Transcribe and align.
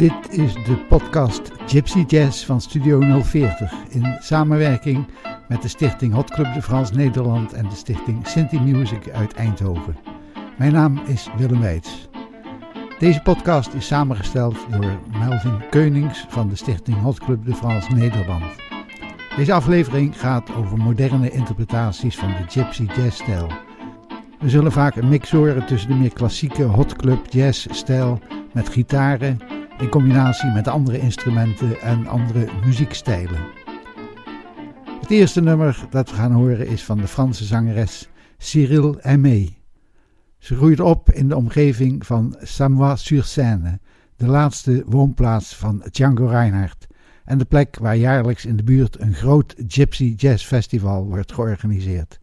Dit 0.00 0.38
is 0.38 0.54
de 0.54 0.84
podcast 0.88 1.50
Gypsy 1.66 2.04
Jazz 2.06 2.44
van 2.44 2.60
Studio 2.60 3.20
040 3.22 3.72
in 3.88 4.16
samenwerking 4.20 5.06
met 5.48 5.62
de 5.62 5.68
stichting 5.68 6.12
Hot 6.12 6.30
Club 6.30 6.54
de 6.54 6.62
Frans 6.62 6.92
Nederland 6.92 7.52
en 7.52 7.68
de 7.68 7.74
stichting 7.74 8.26
Sinti 8.26 8.60
Music 8.60 9.10
uit 9.10 9.34
Eindhoven. 9.34 9.96
Mijn 10.58 10.72
naam 10.72 11.00
is 11.06 11.28
Willem 11.36 11.60
Weits. 11.60 12.08
Deze 12.98 13.20
podcast 13.22 13.74
is 13.74 13.86
samengesteld 13.86 14.56
door 14.70 14.98
Melvin 15.18 15.68
Keunings 15.70 16.26
van 16.28 16.48
de 16.48 16.56
stichting 16.56 17.00
Hot 17.00 17.18
Club 17.18 17.44
de 17.44 17.54
Frans 17.54 17.88
Nederland. 17.88 18.44
Deze 19.36 19.52
aflevering 19.52 20.20
gaat 20.20 20.54
over 20.54 20.78
moderne 20.78 21.30
interpretaties 21.30 22.16
van 22.16 22.28
de 22.28 22.44
Gypsy 22.48 22.84
Jazz-stijl. 22.96 23.50
We 24.38 24.48
zullen 24.48 24.72
vaak 24.72 24.96
een 24.96 25.08
mix 25.08 25.30
horen 25.30 25.66
tussen 25.66 25.90
de 25.90 25.96
meer 25.96 26.12
klassieke 26.12 26.62
Hot 26.62 26.96
Club 26.96 27.26
Jazz-stijl 27.30 28.18
met 28.52 28.68
gitaren 28.68 29.59
in 29.80 29.88
combinatie 29.88 30.50
met 30.50 30.68
andere 30.68 30.98
instrumenten 30.98 31.80
en 31.80 32.06
andere 32.06 32.48
muziekstijlen. 32.64 33.40
Het 35.00 35.10
eerste 35.10 35.40
nummer 35.40 35.86
dat 35.90 36.10
we 36.10 36.16
gaan 36.16 36.32
horen 36.32 36.66
is 36.66 36.84
van 36.84 36.98
de 36.98 37.06
Franse 37.06 37.44
zangeres 37.44 38.08
Cyril 38.38 39.00
Aimé. 39.00 39.48
Ze 40.38 40.56
groeide 40.56 40.84
op 40.84 41.10
in 41.10 41.28
de 41.28 41.36
omgeving 41.36 42.06
van 42.06 42.36
Samois-sur-Seine, 42.40 43.78
de 44.16 44.26
laatste 44.26 44.82
woonplaats 44.86 45.56
van 45.56 45.84
Django 45.90 46.26
Reinhardt 46.26 46.86
en 47.24 47.38
de 47.38 47.44
plek 47.44 47.76
waar 47.78 47.96
jaarlijks 47.96 48.44
in 48.44 48.56
de 48.56 48.62
buurt 48.64 49.00
een 49.00 49.14
groot 49.14 49.54
Gypsy 49.66 50.14
Jazz 50.16 50.46
Festival 50.46 51.04
wordt 51.06 51.32
georganiseerd. 51.32 52.20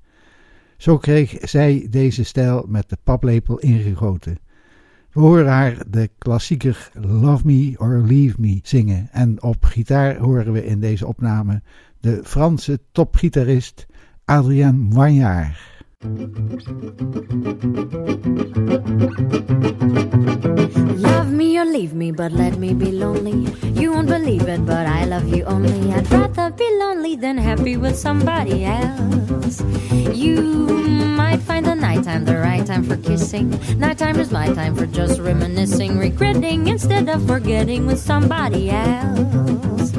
Zo 0.78 0.98
kreeg 0.98 1.38
zij 1.42 1.88
deze 1.90 2.24
stijl 2.24 2.66
met 2.68 2.90
de 2.90 2.98
paplepel 3.04 3.60
ingegoten. 3.60 4.38
We 5.18 5.24
horen 5.24 5.48
haar 5.48 5.76
de 5.88 6.10
klassieker 6.18 6.92
Love 6.94 7.46
Me 7.46 7.74
or 7.78 8.04
Leave 8.06 8.36
Me 8.38 8.60
zingen 8.64 9.10
en 9.12 9.44
op 9.44 9.64
gitaar 9.64 10.18
horen 10.18 10.54
we 10.54 10.66
in 10.66 10.80
deze 10.80 11.08
opname 11.08 11.62
de 12.00 12.22
Franse 12.24 12.80
topgitarist 12.92 13.86
Adrien 14.26 14.80
Moignard. 14.80 15.77
Love 16.00 16.14
me 21.32 21.58
or 21.58 21.66
leave 21.66 21.96
me, 21.96 22.12
but 22.12 22.32
let 22.32 22.60
me 22.60 22.76
be 22.76 22.92
lonely. 22.92 23.52
You 23.72 23.94
won't 23.94 24.08
believe 24.08 24.48
it, 24.48 24.64
but 24.64 24.86
I 24.86 25.06
love 25.06 25.28
you 25.28 25.44
only. 25.46 25.92
I'd 25.92 26.12
rather 26.12 26.52
be 26.52 26.70
lonely 26.78 27.16
than 27.16 27.40
happy 27.40 27.78
with 27.78 27.98
somebody 27.98 28.64
else. 28.64 29.64
You 30.14 30.44
might 31.18 31.42
find 31.42 31.66
the 31.66 31.74
nighttime 31.74 32.26
the 32.26 32.38
right 32.38 32.64
time 32.64 32.84
for 32.84 32.98
kissing. 32.98 33.50
Nighttime 33.80 34.20
is 34.20 34.30
my 34.32 34.54
time 34.54 34.76
for 34.76 34.86
just 34.86 35.20
reminiscing, 35.20 35.98
regretting 35.98 36.68
instead 36.68 37.10
of 37.10 37.26
forgetting 37.26 37.88
with 37.88 38.00
somebody 38.00 38.70
else. 38.70 39.92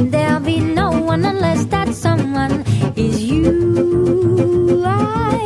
There'll 0.00 0.40
be 0.40 0.60
no 0.60 0.92
one 0.98 1.26
unless 1.26 1.66
that 1.66 1.94
someone 1.94 2.64
is 2.96 3.22
you. 3.22 4.82
I 4.84 5.41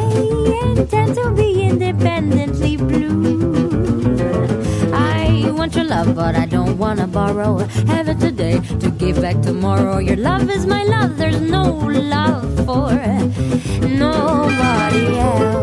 to 1.16 1.30
be 1.34 1.62
independently 1.62 2.76
blue. 2.76 3.16
I 4.92 5.50
want 5.50 5.74
your 5.74 5.84
love, 5.84 6.14
but 6.14 6.34
I 6.36 6.46
don't 6.46 6.78
wanna 6.78 7.06
borrow. 7.06 7.58
Have 7.86 8.08
it 8.08 8.20
today 8.20 8.60
to 8.80 8.90
give 8.90 9.20
back 9.20 9.40
tomorrow. 9.42 9.98
Your 9.98 10.16
love 10.16 10.50
is 10.50 10.66
my 10.66 10.84
love, 10.84 11.16
there's 11.16 11.40
no 11.40 11.64
love 11.64 12.44
for 12.66 12.92
nobody 13.86 15.06
else. 15.18 15.56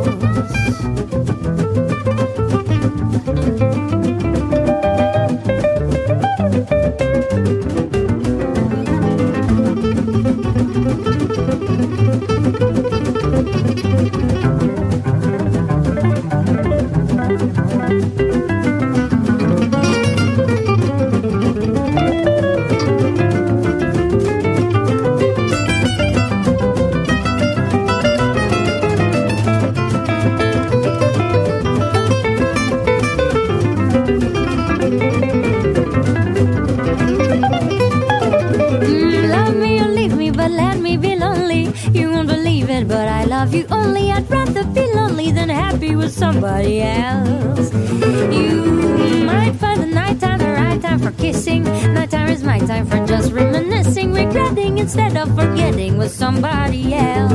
Of 55.23 55.35
forgetting 55.35 55.97
with 55.97 56.11
somebody 56.11 56.94
else. 56.94 57.31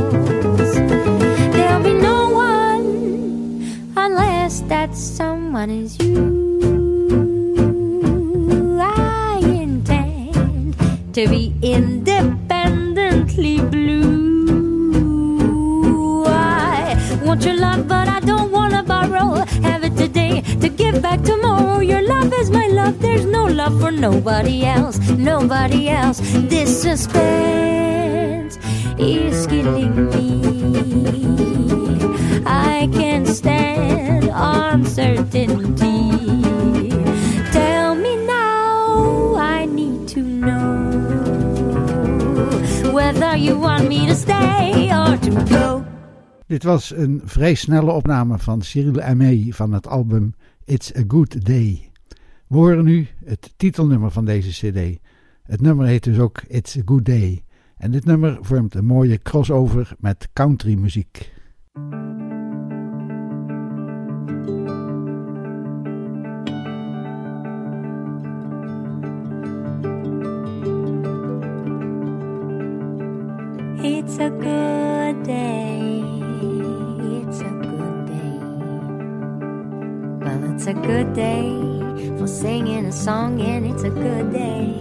There'll 1.54 1.82
be 1.82 1.94
no 1.94 2.28
one 2.30 2.84
unless 3.96 4.60
that 4.72 4.94
someone 4.94 5.70
is 5.70 5.98
you. 5.98 6.07
Was 46.68 46.96
een 46.96 47.20
vrij 47.24 47.54
snelle 47.54 47.90
opname 47.90 48.38
van 48.38 48.62
Cyril 48.62 49.00
Aimé 49.00 49.46
van 49.50 49.72
het 49.72 49.86
album 49.86 50.34
It's 50.64 50.94
a 50.96 51.02
Good 51.08 51.44
Day. 51.44 51.90
We 52.46 52.56
horen 52.56 52.84
nu 52.84 53.06
het 53.24 53.52
titelnummer 53.56 54.10
van 54.10 54.24
deze 54.24 54.50
cd. 54.50 54.98
Het 55.42 55.60
nummer 55.60 55.86
heet 55.86 56.04
dus 56.04 56.18
ook 56.18 56.42
It's 56.48 56.76
a 56.76 56.80
Good 56.84 57.04
Day. 57.04 57.44
En 57.76 57.90
dit 57.90 58.04
nummer 58.04 58.38
vormt 58.40 58.74
een 58.74 58.84
mooie 58.84 59.18
crossover 59.18 59.94
met 59.98 60.28
countrymuziek. 60.32 61.32
It's 73.82 74.18
a 74.18 74.28
good 74.28 75.24
day. 75.24 75.67
A 80.68 80.74
good 80.74 81.14
day 81.14 81.48
for 82.18 82.26
singing 82.26 82.84
a 82.84 82.92
song, 82.92 83.40
and 83.40 83.64
it's 83.64 83.84
a 83.84 83.88
good 83.88 84.30
day 84.34 84.76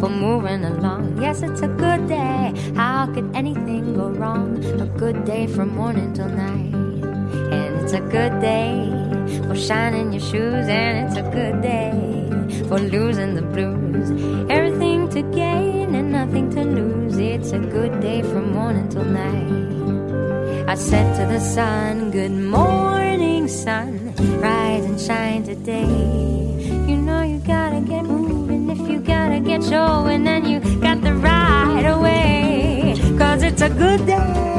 for 0.00 0.08
moving 0.08 0.64
along. 0.64 1.22
Yes, 1.22 1.42
it's 1.42 1.62
a 1.62 1.68
good 1.68 2.08
day. 2.08 2.52
How 2.74 3.06
could 3.06 3.30
anything 3.32 3.94
go 3.94 4.08
wrong? 4.08 4.58
A 4.80 4.86
good 4.98 5.24
day 5.24 5.46
from 5.46 5.76
morning 5.76 6.12
till 6.14 6.28
night. 6.28 6.74
And 7.54 7.80
it's 7.80 7.92
a 7.92 8.00
good 8.00 8.40
day 8.40 8.74
for 9.46 9.54
shining 9.54 10.12
your 10.12 10.20
shoes, 10.20 10.66
and 10.66 11.06
it's 11.06 11.16
a 11.16 11.22
good 11.30 11.62
day 11.62 11.94
for 12.66 12.80
losing 12.80 13.36
the 13.36 13.42
blues. 13.42 14.10
Everything 14.50 15.08
to 15.10 15.22
gain 15.30 15.94
and 15.94 16.10
nothing 16.10 16.50
to 16.56 16.64
lose. 16.64 17.16
It's 17.18 17.52
a 17.52 17.60
good 17.60 18.00
day 18.00 18.22
from 18.22 18.52
morning 18.52 18.88
till 18.88 19.04
night. 19.04 19.70
I 20.68 20.74
said 20.74 21.06
to 21.18 21.32
the 21.32 21.40
sun, 21.40 22.10
Good 22.10 22.32
morning, 22.32 22.89
sun. 23.48 24.14
Rise 24.40 24.84
and 24.84 25.00
shine 25.00 25.42
today. 25.42 25.84
You 26.88 26.96
know 26.96 27.22
you 27.22 27.38
gotta 27.40 27.80
get 27.80 28.04
moving 28.04 28.70
if 28.70 28.78
you 28.88 29.00
gotta 29.00 29.40
get 29.40 29.62
showing, 29.64 30.26
and 30.26 30.46
you 30.46 30.60
got 30.80 31.02
the 31.02 31.14
right 31.14 31.86
away. 31.86 32.94
Cause 33.18 33.42
it's 33.42 33.62
a 33.62 33.68
good 33.68 34.06
day. 34.06 34.50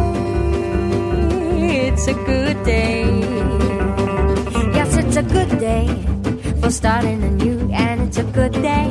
It's 1.88 2.08
a 2.08 2.13
good 2.13 2.63
day. 2.63 3.06
Yes, 4.75 4.96
it's 4.98 5.18
a 5.18 5.24
good 5.24 5.60
day 5.60 5.88
for 6.62 6.69
starting 6.69 7.24
anew, 7.24 7.69
and 7.74 8.02
it's 8.02 8.18
a 8.18 8.24
good 8.24 8.54
day 8.54 8.90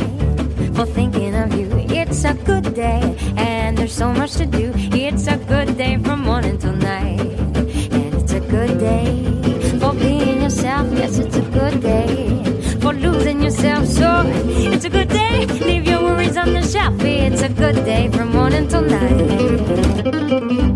for 0.75 0.87
thinking 0.87 1.35
of 1.35 1.55
you. 1.59 1.69
It's 1.91 2.25
a 2.25 2.35
good 2.35 2.75
day, 2.75 3.17
and 3.37 3.79
there's 3.79 3.93
so 3.93 4.13
much 4.13 4.33
to 4.35 4.47
do. 4.47 4.73
It's 4.77 5.27
a 5.29 5.37
good 5.37 5.77
day 5.77 5.99
from 5.99 6.23
morning 6.23 6.59
till 6.59 6.73
night, 6.73 7.30
good 11.71 11.83
day 11.83 12.45
for 12.81 12.93
losing 12.93 13.43
yourself. 13.43 13.87
So 13.87 14.25
it's 14.27 14.85
a 14.85 14.91
good 14.91 15.09
day. 15.09 15.47
Leave 15.47 15.87
your 15.87 16.03
worries 16.03 16.37
on 16.37 16.53
the 16.53 16.63
shelf. 16.63 16.95
It's 17.01 17.43
a 17.43 17.49
good 17.49 17.85
day 17.85 18.09
from 18.09 18.33
morning 18.33 18.69
till 18.69 18.83
night. 18.83 20.70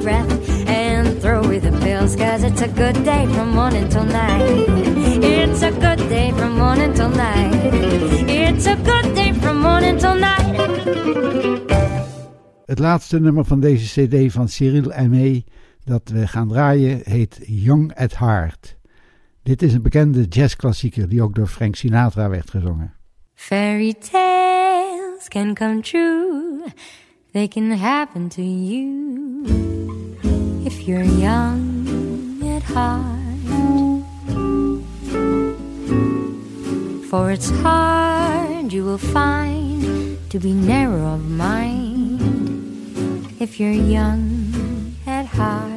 Breath 0.00 0.68
and 0.68 1.20
throw 1.20 1.42
away 1.42 1.60
the 1.60 1.70
pills, 1.70 2.16
cause 2.16 2.42
it's 2.42 2.62
a 2.62 2.68
good 2.68 3.04
day 3.04 3.26
from 3.26 3.50
morning 3.50 3.88
till 3.88 4.04
night. 4.04 4.42
It's 5.22 5.62
a 5.62 5.70
good 5.70 6.08
day 6.08 6.32
from 6.32 6.56
morning 6.56 6.94
till 6.94 7.08
night. 7.08 7.54
It's 8.28 8.66
a 8.66 8.76
good 8.76 9.14
day 9.14 9.32
from 9.34 9.60
morning 9.60 9.98
till 9.98 10.14
night. 10.14 10.56
Het 12.66 12.78
laatste 12.78 13.20
nummer 13.20 13.44
van 13.44 13.60
deze 13.60 14.06
CD 14.06 14.32
van 14.32 14.48
Cyril 14.48 14.92
Aimé 14.92 15.42
dat 15.84 16.08
we 16.08 16.26
gaan 16.26 16.48
draaien 16.48 17.00
heet 17.04 17.40
Young 17.42 17.94
at 17.96 18.16
Heart. 18.16 18.76
Dit 19.42 19.62
is 19.62 19.74
een 19.74 19.82
bekende 19.82 20.22
jazzklassieker 20.22 21.08
die 21.08 21.22
ook 21.22 21.34
door 21.34 21.46
Frank 21.46 21.76
Sinatra 21.76 22.28
werd 22.28 22.50
gezongen. 22.50 22.94
Fairy 23.34 23.94
tales 24.10 25.28
can 25.28 25.54
come 25.54 25.80
true. 25.80 26.62
They 27.32 27.46
can 27.46 27.70
happen 27.70 28.28
to 28.30 28.42
you 28.42 29.46
if 30.66 30.88
you're 30.88 31.04
young 31.04 32.42
at 32.42 32.64
heart. 32.64 33.06
For 37.08 37.30
it's 37.30 37.50
hard 37.62 38.72
you 38.72 38.84
will 38.84 38.98
find 38.98 40.18
to 40.30 40.40
be 40.40 40.52
narrow 40.52 41.14
of 41.14 41.30
mind 41.30 42.20
if 43.38 43.60
you're 43.60 43.70
young 43.70 44.96
at 45.06 45.26
heart. 45.26 45.70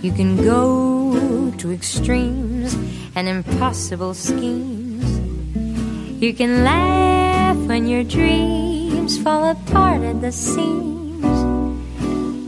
You 0.00 0.12
can 0.12 0.36
go 0.36 1.52
to 1.58 1.72
extremes 1.72 2.74
and 3.14 3.28
impossible 3.28 4.14
schemes. 4.14 5.04
You 6.22 6.32
can 6.32 6.64
laugh 7.50 7.68
when 7.68 7.88
your 7.88 8.04
dreams 8.04 9.18
fall 9.22 9.50
apart 9.50 10.02
at 10.02 10.20
the 10.20 10.30
seams. 10.30 11.24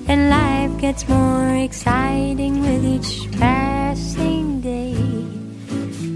And 0.09 0.31
life 0.31 0.81
gets 0.81 1.09
more 1.09 1.49
exciting 1.57 2.61
with 2.61 2.85
each 2.85 3.31
passing 3.39 4.61
day. 4.61 4.95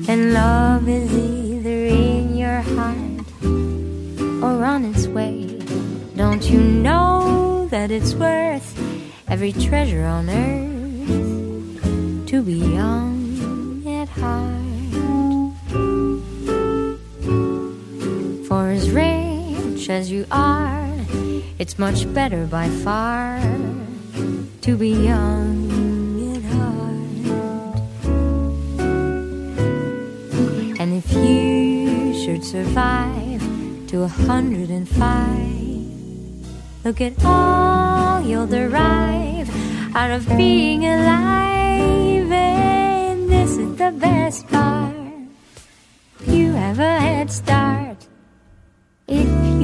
And 0.08 0.32
love 0.34 0.88
is 0.88 1.12
either 1.12 1.86
in 1.86 2.36
your 2.36 2.60
heart 2.76 3.26
or 4.44 4.64
on 4.64 4.84
its 4.84 5.06
way. 5.08 5.58
Don't 6.14 6.44
you 6.48 6.60
know 6.60 7.66
that 7.70 7.90
it's 7.90 8.14
worth 8.14 8.68
every 9.28 9.52
treasure 9.52 10.04
on 10.04 10.30
earth? 10.30 10.76
to 12.26 12.42
be 12.42 12.54
young 12.54 13.15
rich 19.86 19.90
as 19.90 20.10
you 20.10 20.26
are, 20.30 20.90
it's 21.58 21.78
much 21.78 22.12
better 22.12 22.46
by 22.46 22.68
far 22.68 23.40
to 24.60 24.76
be 24.76 24.90
young. 24.90 25.64
And 30.78 30.92
if 30.92 31.12
you 31.12 32.14
should 32.14 32.44
survive 32.44 33.40
to 33.88 34.02
a 34.02 34.08
hundred 34.08 34.70
and 34.70 34.88
five, 34.88 36.84
look 36.84 37.00
at 37.00 37.24
all 37.24 38.22
you'll 38.22 38.46
derive 38.46 39.48
out 39.96 40.10
of 40.10 40.26
being 40.36 40.84
alive 40.84 42.30
And 42.30 43.28
this 43.28 43.56
is 43.56 43.76
the 43.76 43.92
best 43.92 44.46
part. 44.48 44.94
You 46.26 46.52
have 46.52 46.78
a 46.78 47.00
head 47.00 47.30
start 47.30 48.06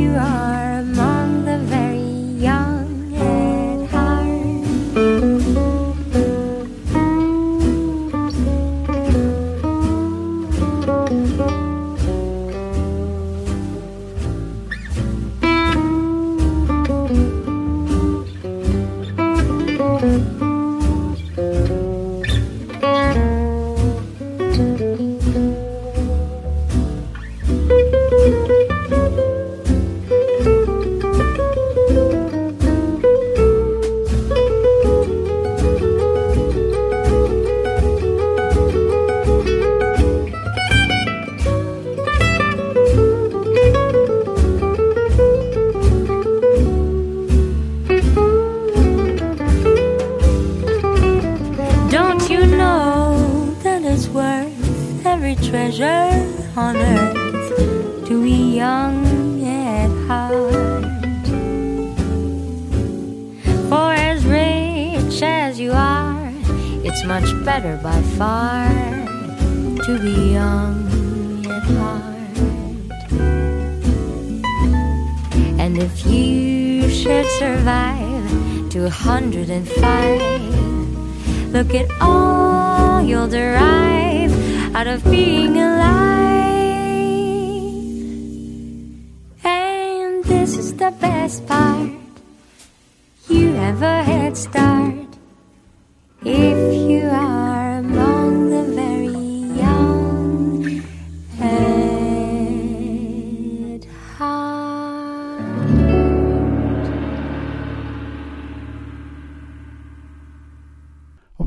you 0.03 0.17
are 0.17 0.72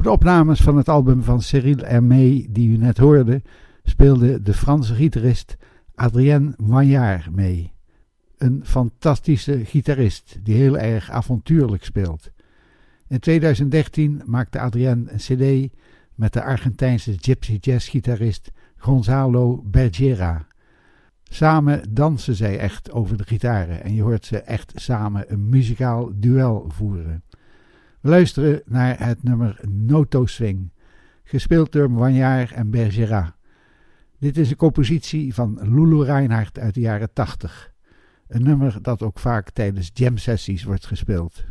opnames 0.07 0.61
van 0.61 0.77
het 0.77 0.89
album 0.89 1.23
van 1.23 1.41
Cyril 1.41 1.77
Hermé 1.77 2.45
die 2.49 2.69
u 2.69 2.77
net 2.77 2.97
hoorde, 2.97 3.41
speelde 3.83 4.41
de 4.41 4.53
Franse 4.53 4.95
gitarist 4.95 5.57
Adrien 5.95 6.53
Maillard 6.57 7.35
mee. 7.35 7.73
Een 8.37 8.61
fantastische 8.63 9.65
gitarist 9.65 10.39
die 10.43 10.55
heel 10.55 10.77
erg 10.77 11.09
avontuurlijk 11.09 11.83
speelt. 11.83 12.31
In 13.07 13.19
2013 13.19 14.21
maakte 14.25 14.59
Adrien 14.59 15.07
een 15.11 15.17
cd 15.17 15.73
met 16.15 16.33
de 16.33 16.43
Argentijnse 16.43 17.15
gypsy 17.19 17.57
jazz 17.61 17.89
gitarist 17.89 18.51
Gonzalo 18.77 19.61
Bergera. 19.65 20.47
Samen 21.23 21.93
dansen 21.93 22.35
zij 22.35 22.59
echt 22.59 22.91
over 22.91 23.17
de 23.17 23.23
gitaren 23.23 23.83
en 23.83 23.93
je 23.93 24.01
hoort 24.01 24.25
ze 24.25 24.37
echt 24.39 24.71
samen 24.75 25.31
een 25.31 25.49
muzikaal 25.49 26.11
duel 26.15 26.65
voeren. 26.67 27.23
Luisteren 28.05 28.61
naar 28.65 29.05
het 29.05 29.23
nummer 29.23 29.59
Noto 29.69 30.25
Swing, 30.25 30.71
gespeeld 31.23 31.71
door 31.71 31.91
Maillard 31.91 32.51
en 32.51 32.69
Bergera. 32.69 33.35
Dit 34.19 34.37
is 34.37 34.49
een 34.49 34.55
compositie 34.55 35.33
van 35.33 35.59
Lulu 35.61 36.03
Reinhardt 36.03 36.59
uit 36.59 36.73
de 36.73 36.79
jaren 36.79 37.13
80. 37.13 37.71
Een 38.27 38.43
nummer 38.43 38.81
dat 38.81 39.01
ook 39.01 39.19
vaak 39.19 39.49
tijdens 39.49 39.91
jam 39.93 40.17
sessies 40.17 40.63
wordt 40.63 40.85
gespeeld. 40.85 41.43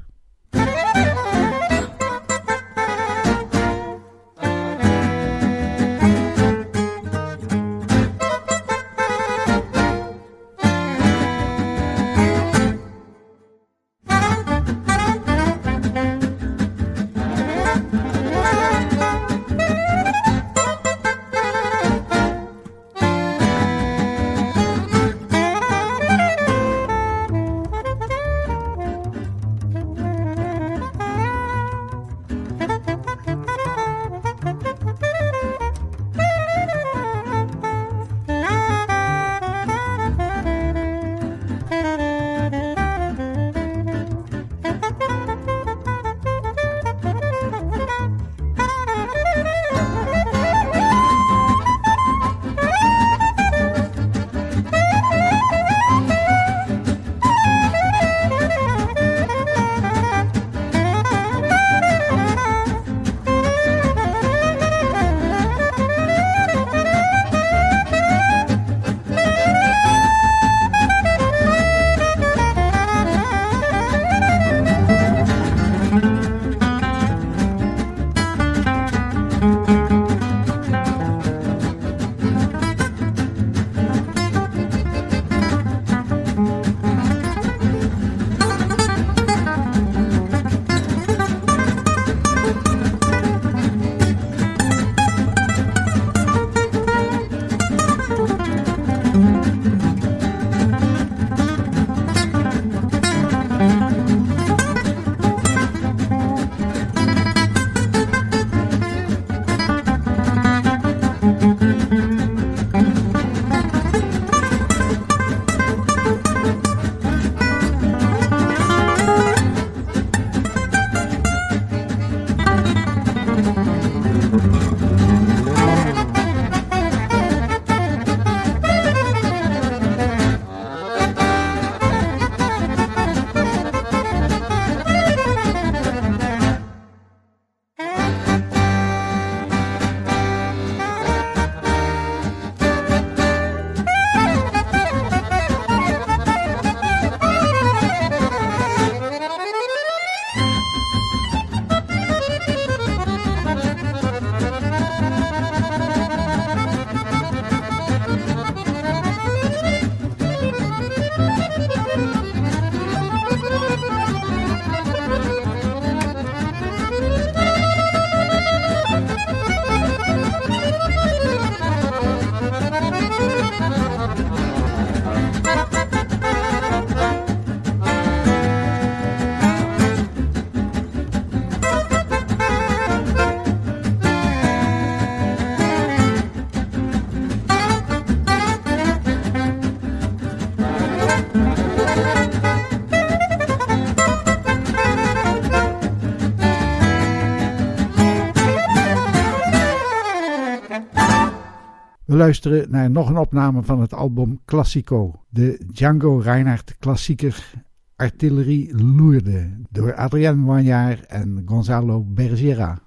We 202.15 202.21
luisteren 202.21 202.71
naar 202.71 202.91
nog 202.91 203.09
een 203.09 203.19
opname 203.19 203.63
van 203.63 203.81
het 203.81 203.95
album 203.95 204.41
Classico, 204.45 205.25
de 205.29 205.65
Django 205.73 206.19
Reinhardt 206.19 206.77
klassieker 206.79 207.53
Artillerie 207.97 208.85
Loerde 208.85 209.51
door 209.71 209.95
Adrien 209.95 210.39
Moignard 210.39 211.07
en 211.07 211.43
Gonzalo 211.47 212.05
Bergera. 212.05 212.79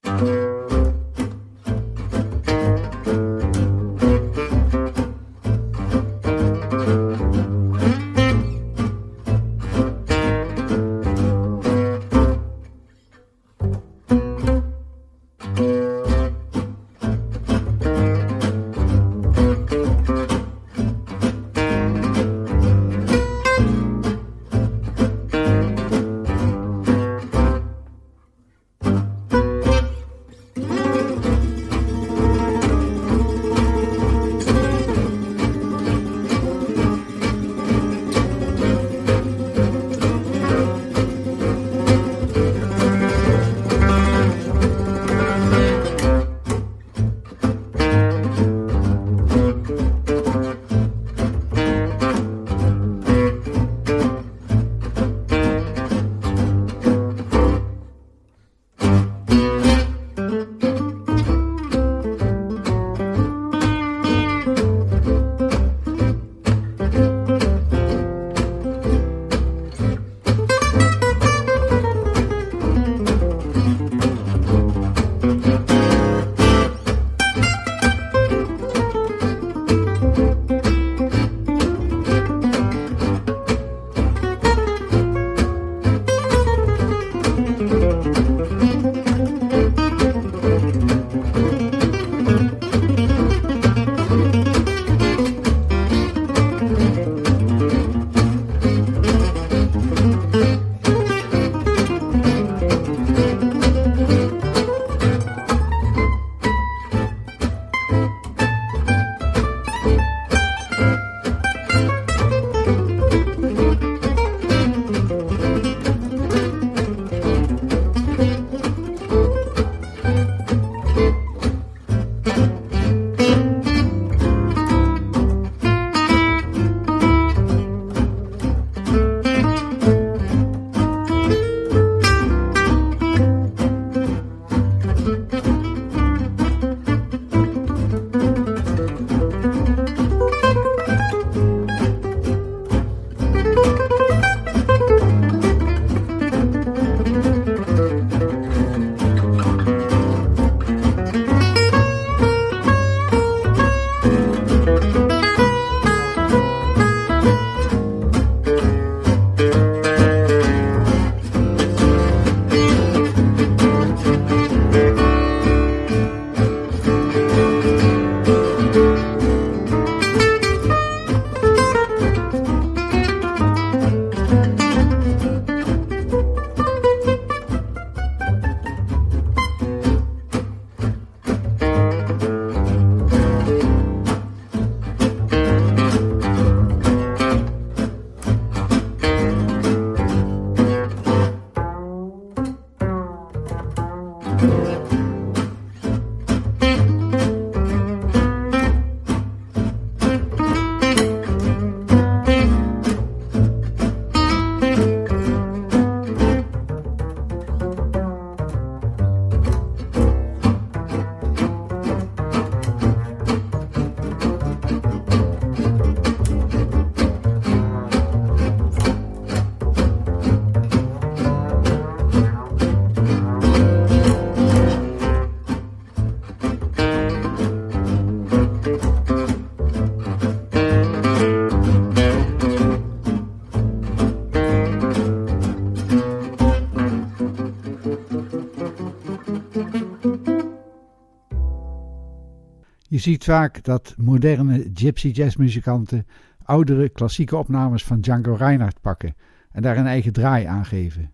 Ziet 243.07 243.23
vaak 243.23 243.63
dat 243.63 243.93
moderne 243.97 244.69
gypsy 244.73 245.07
jazzmuzikanten 245.07 246.05
oudere 246.43 246.89
klassieke 246.89 247.37
opnames 247.37 247.83
van 247.83 248.01
Django 248.01 248.33
Reinhardt 248.33 248.81
pakken 248.81 249.15
en 249.51 249.61
daar 249.61 249.77
een 249.77 249.85
eigen 249.85 250.13
draai 250.13 250.45
aan 250.45 250.65
geven. 250.65 251.11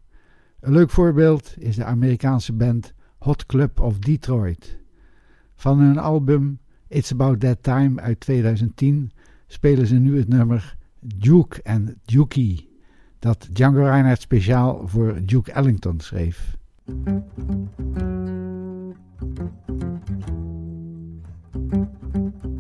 Een 0.60 0.72
leuk 0.72 0.90
voorbeeld 0.90 1.54
is 1.58 1.76
de 1.76 1.84
Amerikaanse 1.84 2.54
band 2.54 2.94
Hot 3.18 3.46
Club 3.46 3.80
of 3.80 4.00
Detroit. 4.00 4.80
Van 5.56 5.80
hun 5.80 5.98
album 5.98 6.60
It's 6.88 7.12
About 7.12 7.40
That 7.40 7.64
Time 7.64 8.02
uit 8.02 8.20
2010 8.20 9.12
spelen 9.48 9.88
ze 9.88 9.96
nu 9.96 10.18
het 10.18 10.28
nummer 10.28 10.78
Duke 11.00 11.60
and 11.64 11.94
Dukey, 12.06 12.68
dat 13.20 13.48
Django 13.52 13.84
Reinhardt 13.84 14.22
speciaal 14.22 14.88
voor 14.88 15.20
Duke 15.26 15.52
Ellington 15.52 16.00
schreef. 16.00 16.58
thank 21.54 21.90
you 22.44 22.53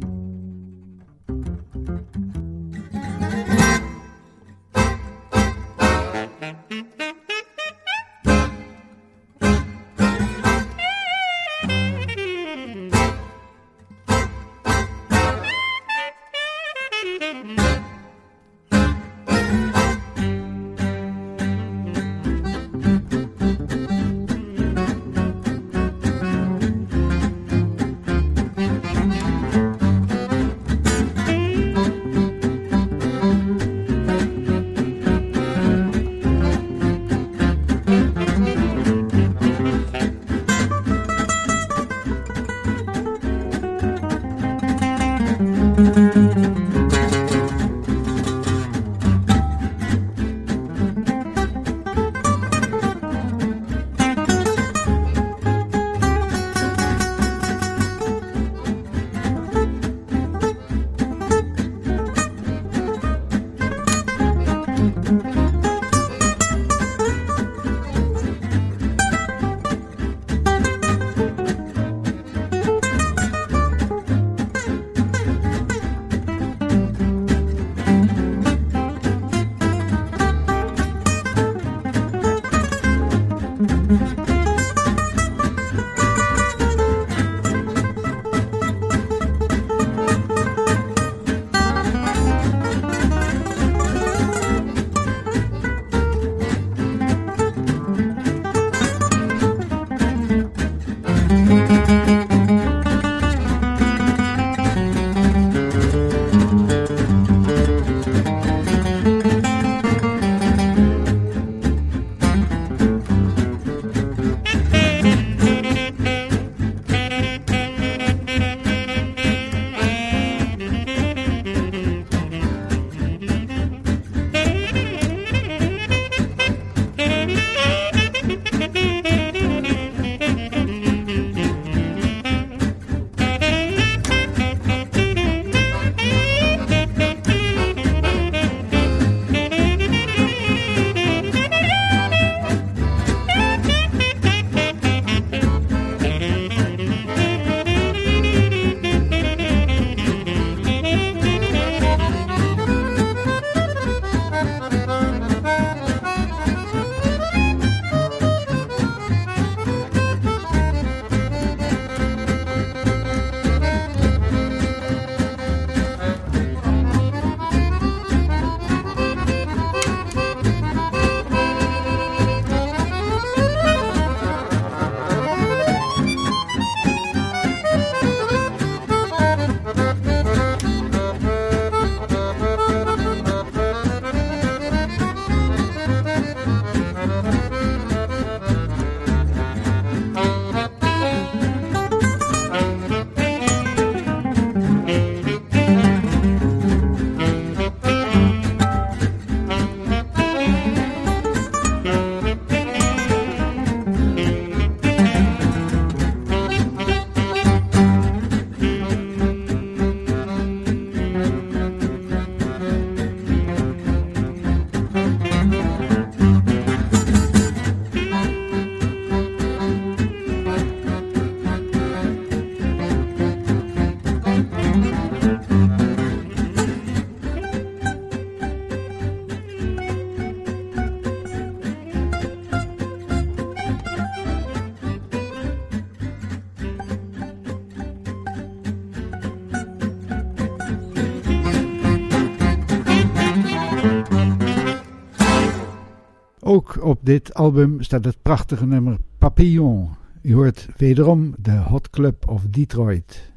op 246.83 246.99
dit 247.01 247.33
album 247.33 247.81
staat 247.81 248.05
het 248.05 248.17
prachtige 248.21 248.65
nummer 248.65 248.97
Papillon. 249.17 249.89
U 250.21 250.33
hoort 250.33 250.67
wederom 250.77 251.33
de 251.37 251.51
Hot 251.57 251.89
Club 251.89 252.29
of 252.29 252.41
Detroit. 252.49 253.31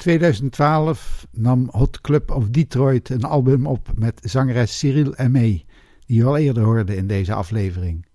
2012 0.00 1.26
nam 1.30 1.68
Hot 1.70 2.00
Club 2.00 2.30
of 2.30 2.48
Detroit 2.48 3.08
een 3.08 3.24
album 3.24 3.66
op 3.66 3.88
met 3.94 4.20
zangeres 4.24 4.78
Cyril 4.78 5.16
Aimé, 5.16 5.64
die 6.06 6.16
je 6.16 6.24
al 6.24 6.36
eerder 6.36 6.62
hoorde 6.62 6.96
in 6.96 7.06
deze 7.06 7.34
aflevering. 7.34 8.06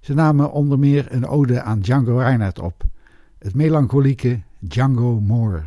Ze 0.00 0.14
namen 0.14 0.52
onder 0.52 0.78
meer 0.78 1.06
een 1.12 1.26
ode 1.26 1.62
aan 1.62 1.80
Django 1.80 2.16
Reinhardt 2.16 2.58
op, 2.58 2.84
het 3.38 3.54
melancholieke 3.54 4.40
Django 4.58 5.20
Moore. 5.20 5.62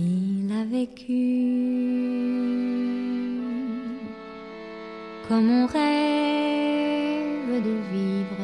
Il 0.00 0.52
a 0.52 0.64
vécu 0.64 1.24
comme 5.26 5.50
on 5.50 5.66
rêve 5.66 7.52
de 7.68 7.74
vivre 7.92 8.42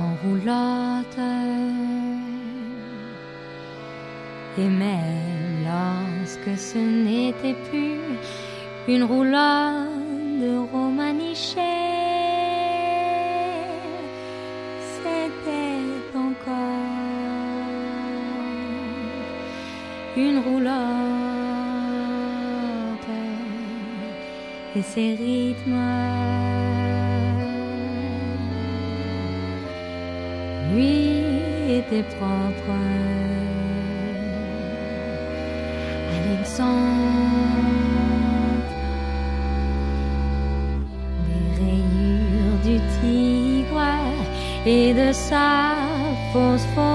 en 0.00 0.12
roulotte. 0.22 1.20
Et 4.58 4.68
même 4.68 5.64
lorsque 5.64 6.58
ce 6.58 6.78
n'était 6.78 7.56
plus 7.70 8.00
une 8.88 9.04
roulotte 9.04 9.92
de 10.40 10.58
et 24.82 24.94
ses 24.94 25.14
rythmes. 25.14 25.78
Lui 30.72 31.74
était 31.78 32.04
propre. 32.16 32.72
Alexandre, 36.18 36.72
des 41.26 41.46
rayures 41.60 42.58
du 42.64 42.76
tigre 43.00 43.82
et 44.66 44.94
de 44.94 45.12
sa 45.12 45.74
phosphorescence. 46.32 46.91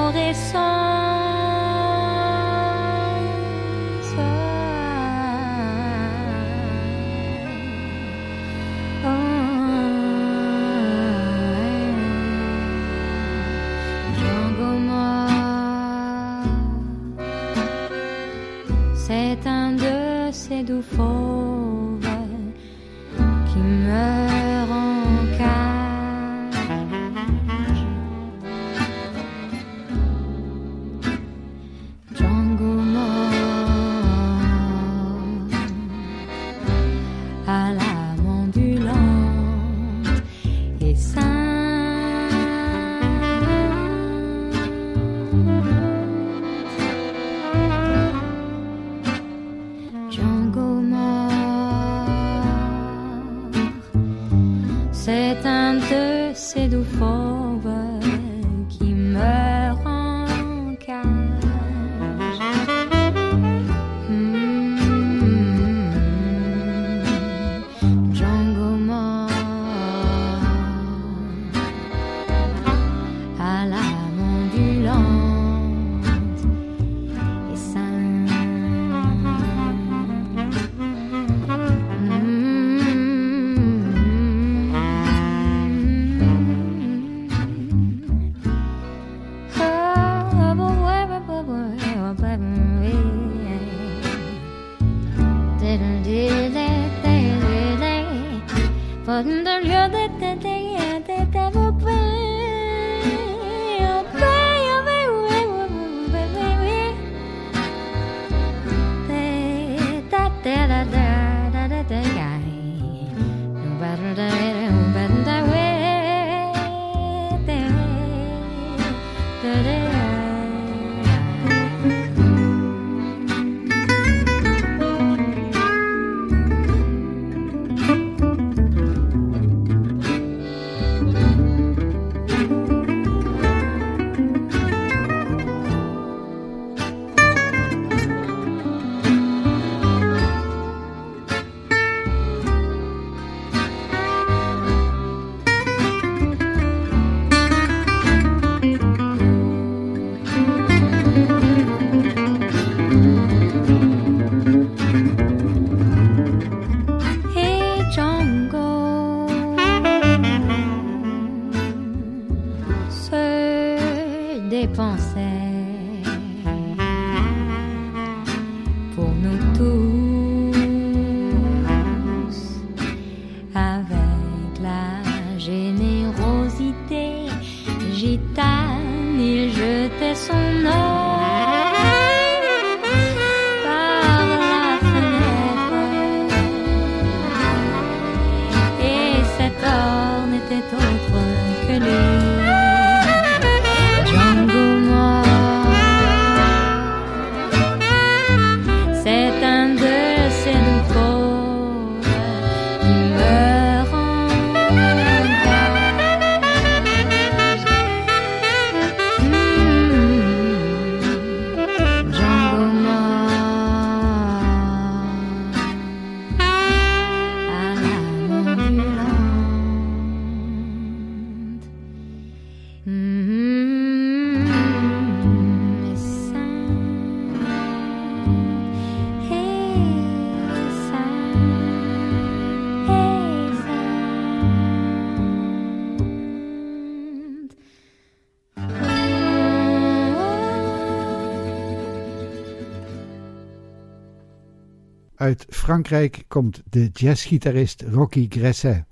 Uit 245.27 245.45
Frankrijk 245.49 246.23
komt 246.27 246.63
de 246.69 246.89
jazzgitarist 246.93 247.81
Rocky 247.81 248.25
Gresset. 248.29 248.85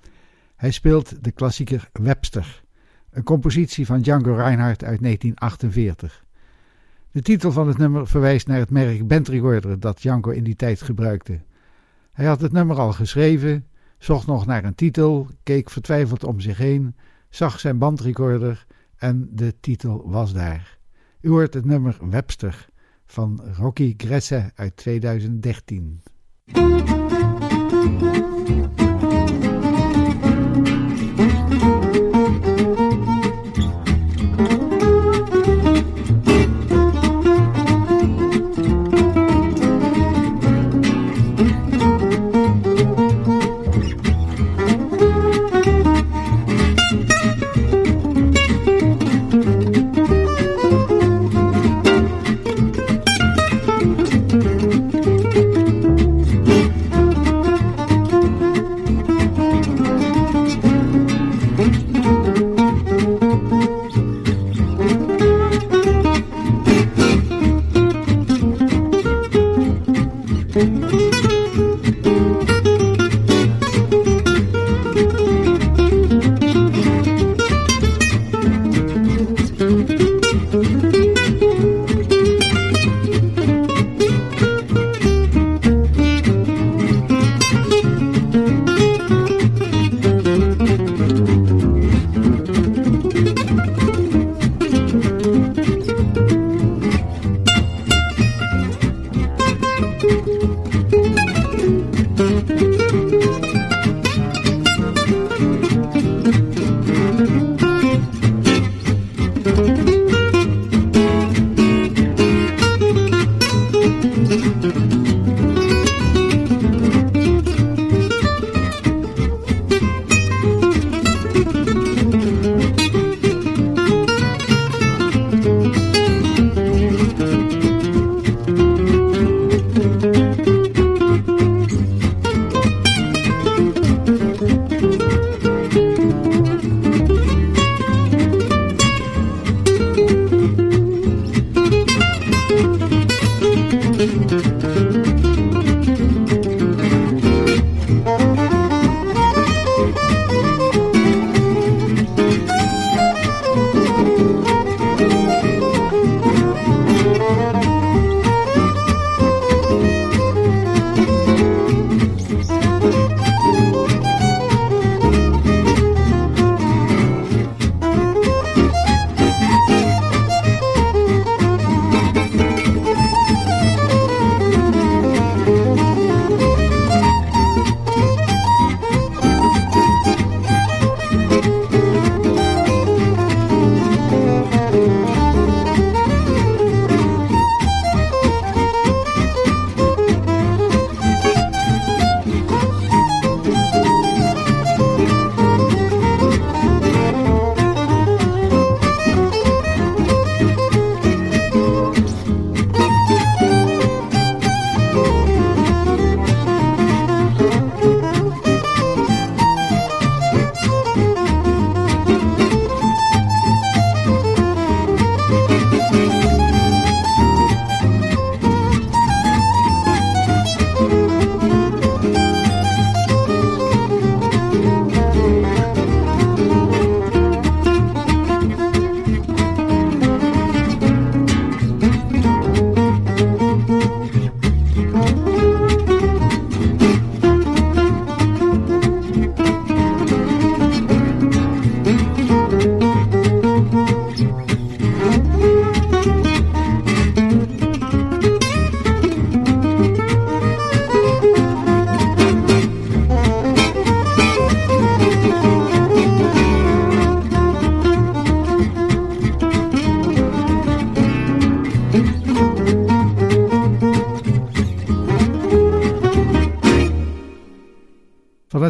Hij 0.55 0.71
speelt 0.71 1.23
de 1.23 1.31
klassieker 1.31 1.89
Webster, 1.93 2.63
een 3.09 3.23
compositie 3.23 3.85
van 3.85 4.01
Django 4.01 4.33
Reinhardt 4.33 4.83
uit 4.83 5.01
1948. 5.01 6.25
De 7.11 7.21
titel 7.21 7.51
van 7.51 7.67
het 7.67 7.77
nummer 7.77 8.07
verwijst 8.07 8.47
naar 8.47 8.57
het 8.57 8.69
merk 8.69 9.07
Bent 9.07 9.81
dat 9.81 10.01
Django 10.01 10.29
in 10.29 10.43
die 10.43 10.55
tijd 10.55 10.81
gebruikte. 10.81 11.39
Hij 12.11 12.25
had 12.25 12.41
het 12.41 12.51
nummer 12.51 12.77
al 12.77 12.91
geschreven, 12.91 13.65
zocht 13.97 14.27
nog 14.27 14.45
naar 14.45 14.63
een 14.63 14.75
titel, 14.75 15.27
keek 15.43 15.69
vertwijfeld 15.69 16.23
om 16.23 16.39
zich 16.39 16.57
heen, 16.57 16.95
zag 17.29 17.59
zijn 17.59 17.77
bandrecorder 17.77 18.65
en 18.95 19.29
de 19.31 19.55
titel 19.59 20.09
was 20.09 20.33
daar. 20.33 20.77
U 21.21 21.29
hoort 21.29 21.53
het 21.53 21.65
nummer 21.65 21.97
Webster 22.09 22.67
van 23.05 23.41
Rocky 23.57 23.93
Gresse 23.97 24.51
uit 24.55 24.77
2013. 24.77 26.01
Thank 26.53 26.89
you. 28.01 28.44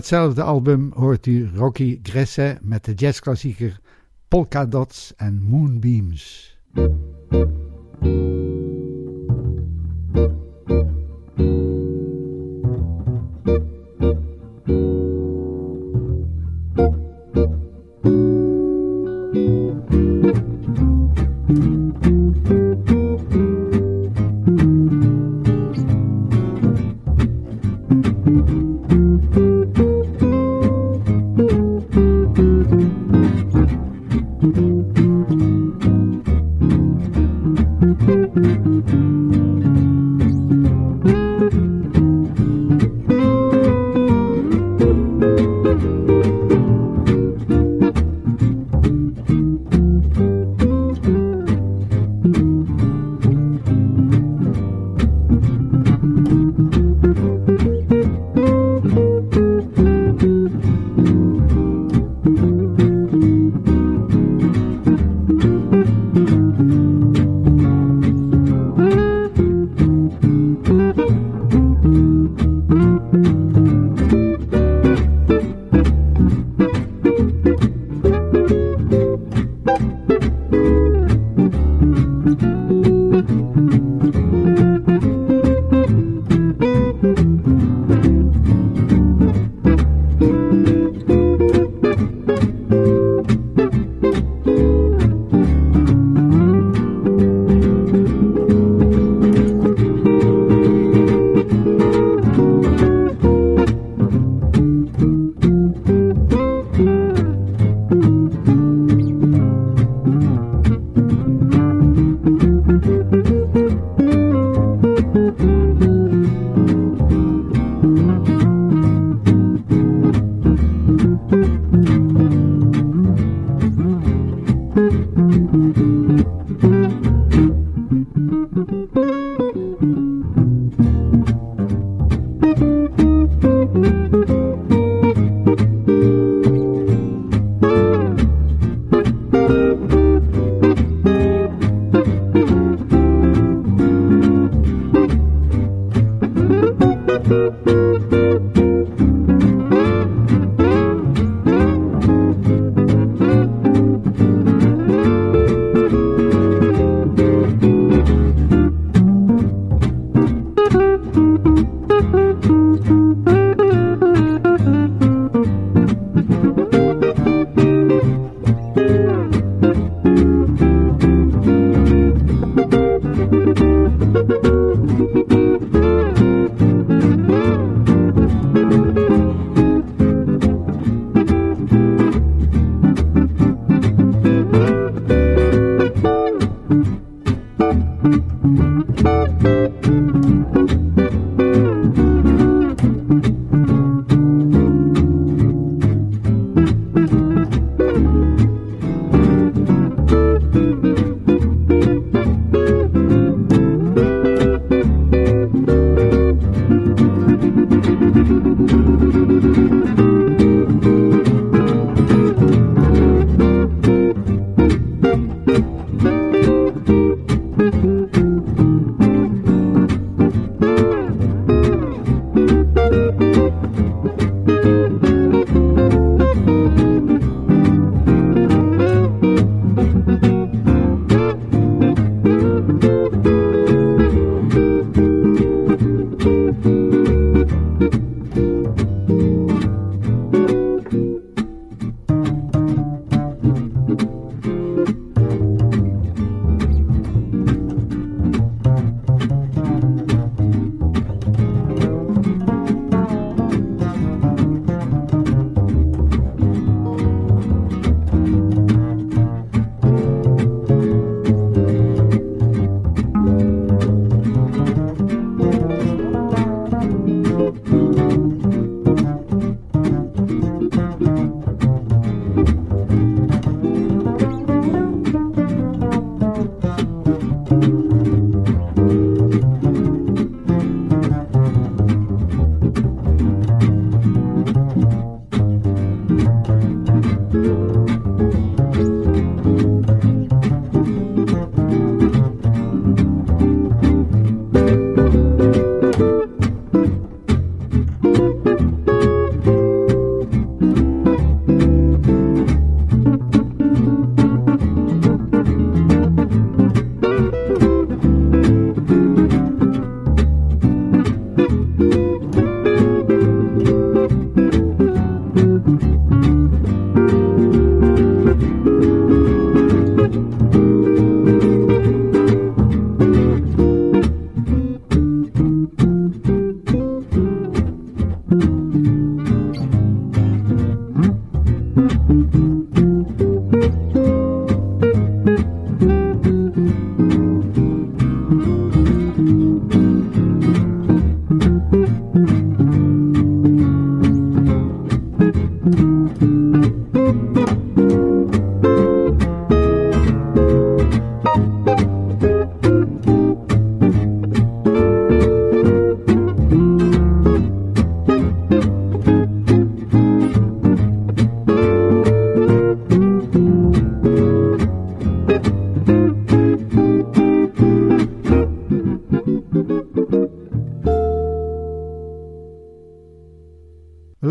Hetzelfde 0.06 0.43
album 0.43 0.91
hoort 0.95 1.26
u 1.26 1.49
Rocky 1.56 1.99
Gresse 2.03 2.58
met 2.62 2.86
de 2.86 2.93
jazzklassieker 2.93 3.80
Polka 4.28 4.66
Dots 4.66 5.14
en 5.16 5.41
Moonbeams. 5.41 6.45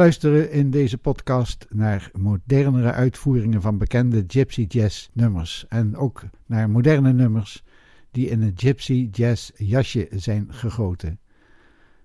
Luisteren 0.05 0.51
in 0.51 0.71
deze 0.71 0.99
podcast 0.99 1.67
naar 1.71 2.11
modernere 2.13 2.93
uitvoeringen 2.93 3.61
van 3.61 3.79
bekende 3.79 4.25
gypsy 4.27 4.65
jazz 4.69 5.09
nummers 5.13 5.65
en 5.69 5.97
ook 5.97 6.23
naar 6.47 6.71
moderne 6.71 7.13
nummers 7.13 7.65
die 8.11 8.29
in 8.29 8.43
het 8.43 8.61
gypsy 8.61 9.09
jazz 9.13 9.51
jasje 9.57 10.09
zijn 10.11 10.47
gegoten. 10.49 11.19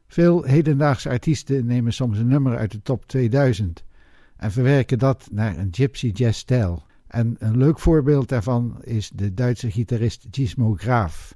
Veel 0.07 0.43
hedendaagse 0.43 1.09
artiesten 1.09 1.65
nemen 1.65 1.93
soms 1.93 2.17
een 2.17 2.27
nummer 2.27 2.57
uit 2.57 2.71
de 2.71 2.81
top 2.81 3.05
2000 3.05 3.83
en 4.37 4.51
verwerken 4.51 4.97
dat 4.97 5.27
naar 5.31 5.57
een 5.57 5.69
gypsy 5.71 6.07
jazz 6.07 6.39
stijl. 6.39 6.83
En 7.07 7.35
een 7.39 7.57
leuk 7.57 7.79
voorbeeld 7.79 8.29
daarvan 8.29 8.77
is 8.83 9.09
de 9.15 9.33
Duitse 9.33 9.71
gitarist 9.71 10.27
Gizmo 10.31 10.73
Graaf. 10.73 11.35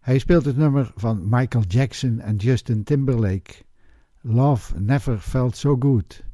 Hij 0.00 0.18
speelt 0.18 0.44
het 0.44 0.56
nummer 0.56 0.92
van 0.94 1.28
Michael 1.28 1.64
Jackson 1.68 2.20
en 2.20 2.36
Justin 2.36 2.84
Timberlake. 2.84 3.68
Love 4.22 4.80
Never 4.80 5.18
Felt 5.18 5.56
So 5.56 5.76
Good. 5.78 6.24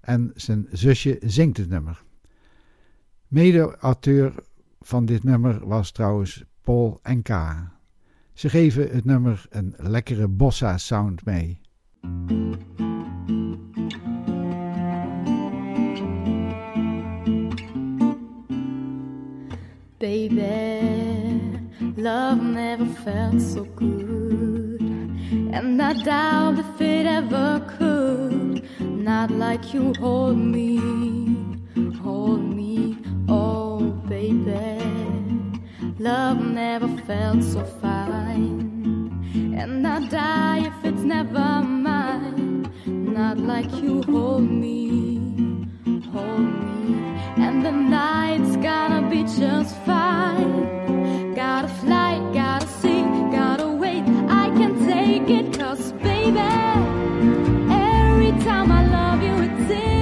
En 0.00 0.32
zijn 0.34 0.66
zusje 0.72 1.18
zingt 1.20 1.56
het 1.56 1.68
nummer. 1.68 2.04
Mede-auteur 3.28 4.34
van 4.80 5.04
dit 5.04 5.24
nummer 5.24 5.66
was 5.66 5.90
trouwens 5.90 6.44
Paul 6.62 7.00
K. 7.22 7.28
Ze 8.32 8.48
geven 8.48 8.90
het 8.90 9.04
nummer 9.04 9.46
een 9.50 9.74
lekkere 9.78 10.28
bossa 10.28 10.78
sound 10.78 11.24
mee. 11.24 11.60
Baby, 19.98 20.40
love 21.96 22.42
never 22.42 22.86
felt 22.86 23.42
so 23.42 23.66
good. 23.74 24.73
And 25.56 25.82
I 25.82 25.92
doubt 25.94 26.58
if 26.58 26.80
it 26.80 27.06
ever 27.06 27.60
could. 27.76 28.68
Not 28.80 29.30
like 29.30 29.74
you 29.74 29.92
hold 29.98 30.38
me, 30.38 30.78
hold 32.02 32.42
me, 32.42 32.96
oh 33.28 33.80
baby. 34.08 34.78
Love 35.98 36.40
never 36.40 36.88
felt 37.06 37.42
so 37.42 37.64
fine. 37.82 38.58
And 39.58 39.86
I 39.86 40.06
die 40.08 40.66
if 40.66 40.84
it's 40.84 41.02
never 41.02 41.62
mine. 41.62 42.70
Not 42.86 43.38
like 43.38 43.72
you 43.82 44.02
hold 44.02 44.48
me, 44.48 45.18
hold 46.12 46.48
me. 46.62 46.94
And 47.44 47.64
the 47.66 47.72
night's 47.72 48.56
gonna 48.56 49.08
be 49.10 49.24
just 49.24 49.76
fine. 49.84 51.34
Gotta 51.34 51.68
fly, 51.68 52.18
gotta 52.32 52.66
see, 52.80 53.02
gotta 53.32 53.63
take 55.26 55.44
it, 55.44 55.58
cause 55.58 55.92
baby, 55.92 56.38
every 57.70 58.32
time 58.42 58.70
I 58.72 58.86
love 58.86 59.22
you, 59.22 59.34
it's 59.42 59.70
in 59.70 59.93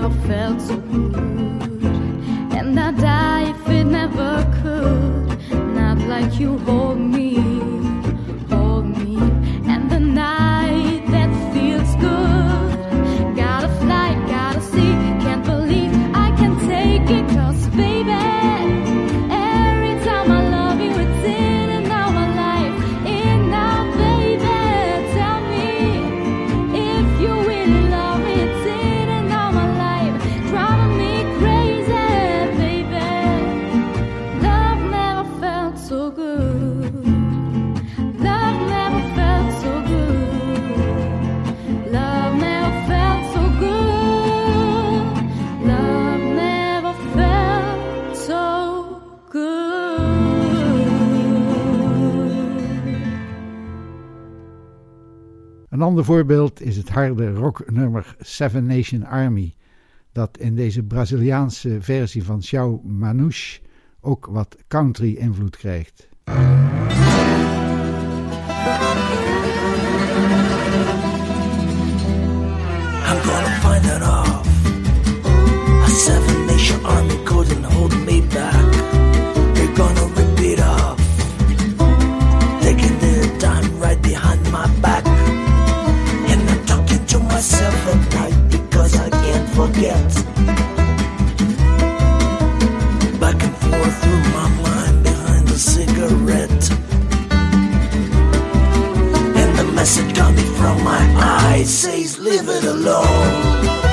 never 0.00 0.14
felt 0.28 0.60
so 0.60 0.76
good. 0.76 1.82
And 2.58 2.78
I'd 2.78 2.98
die 2.98 3.50
if 3.50 3.68
it 3.70 3.84
never 3.84 4.32
could. 4.60 5.38
Not 5.74 5.98
like 6.12 6.38
you 6.38 6.58
hold 6.58 6.85
ander 55.86 56.04
voorbeeld 56.04 56.62
is 56.62 56.76
het 56.76 56.88
harde 56.88 57.32
rocknummer 57.32 58.16
Seven 58.20 58.66
Nation 58.66 59.04
Army, 59.04 59.54
dat 60.12 60.38
in 60.38 60.54
deze 60.54 60.82
Braziliaanse 60.82 61.76
versie 61.80 62.24
van 62.24 62.40
Xiao 62.40 62.80
Manouche 62.84 63.60
ook 64.00 64.26
wat 64.26 64.56
country 64.68 65.14
invloed 65.14 65.56
krijgt. 65.56 66.08
I'm 66.26 66.34
gonna 73.22 73.54
find 73.60 73.84
that 73.84 74.02
off. 74.02 74.46
A 75.82 75.88
seven 75.88 76.46
nation 76.46 76.84
army 76.84 77.22
couldn't 77.24 77.64
hold 77.64 78.04
me 78.04 78.22
back. 78.32 78.65
Forget. 89.66 90.14
Back 93.20 93.42
and 93.42 93.56
forth 93.64 93.96
through 94.02 94.24
my 94.38 94.48
mind 94.62 95.02
behind 95.02 95.48
the 95.48 95.58
cigarette. 95.58 96.70
And 99.40 99.58
the 99.58 99.72
message 99.74 100.14
coming 100.14 100.50
from 100.54 100.84
my 100.84 101.02
eyes 101.18 101.70
says, 101.82 102.18
Leave 102.18 102.48
it 102.48 102.64
alone. 102.64 103.85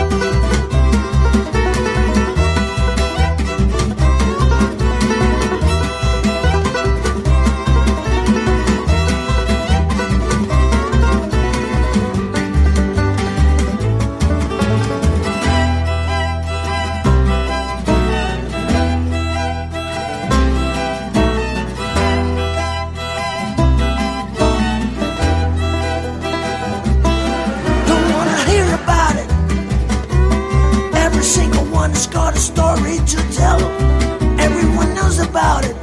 About 35.29 35.65
it. 35.65 35.75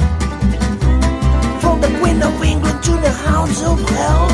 From 1.61 1.81
the 1.81 1.91
Queen 2.01 2.23
of 2.23 2.43
England 2.43 2.83
to 2.85 2.93
the 2.93 3.11
hounds 3.11 3.63
of 3.63 3.79
hell. 3.91 4.31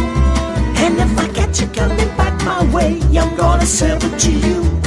And 0.85 0.99
if 0.99 1.19
I 1.19 1.29
catch 1.29 1.61
you 1.61 1.69
coming 1.69 2.11
back 2.17 2.35
my 2.45 2.63
way, 2.75 3.01
I'm 3.19 3.35
gonna 3.37 3.67
serve 3.67 4.03
it 4.05 4.19
to 4.21 4.33
you. 4.33 4.86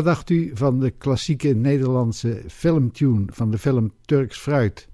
Wat 0.00 0.14
dacht 0.14 0.30
u 0.30 0.50
van 0.54 0.80
de 0.80 0.90
klassieke 0.90 1.48
Nederlandse 1.48 2.42
filmtune 2.48 3.24
van 3.26 3.50
de 3.50 3.58
film 3.58 3.92
Turks 4.04 4.38
Fruit? 4.38 4.88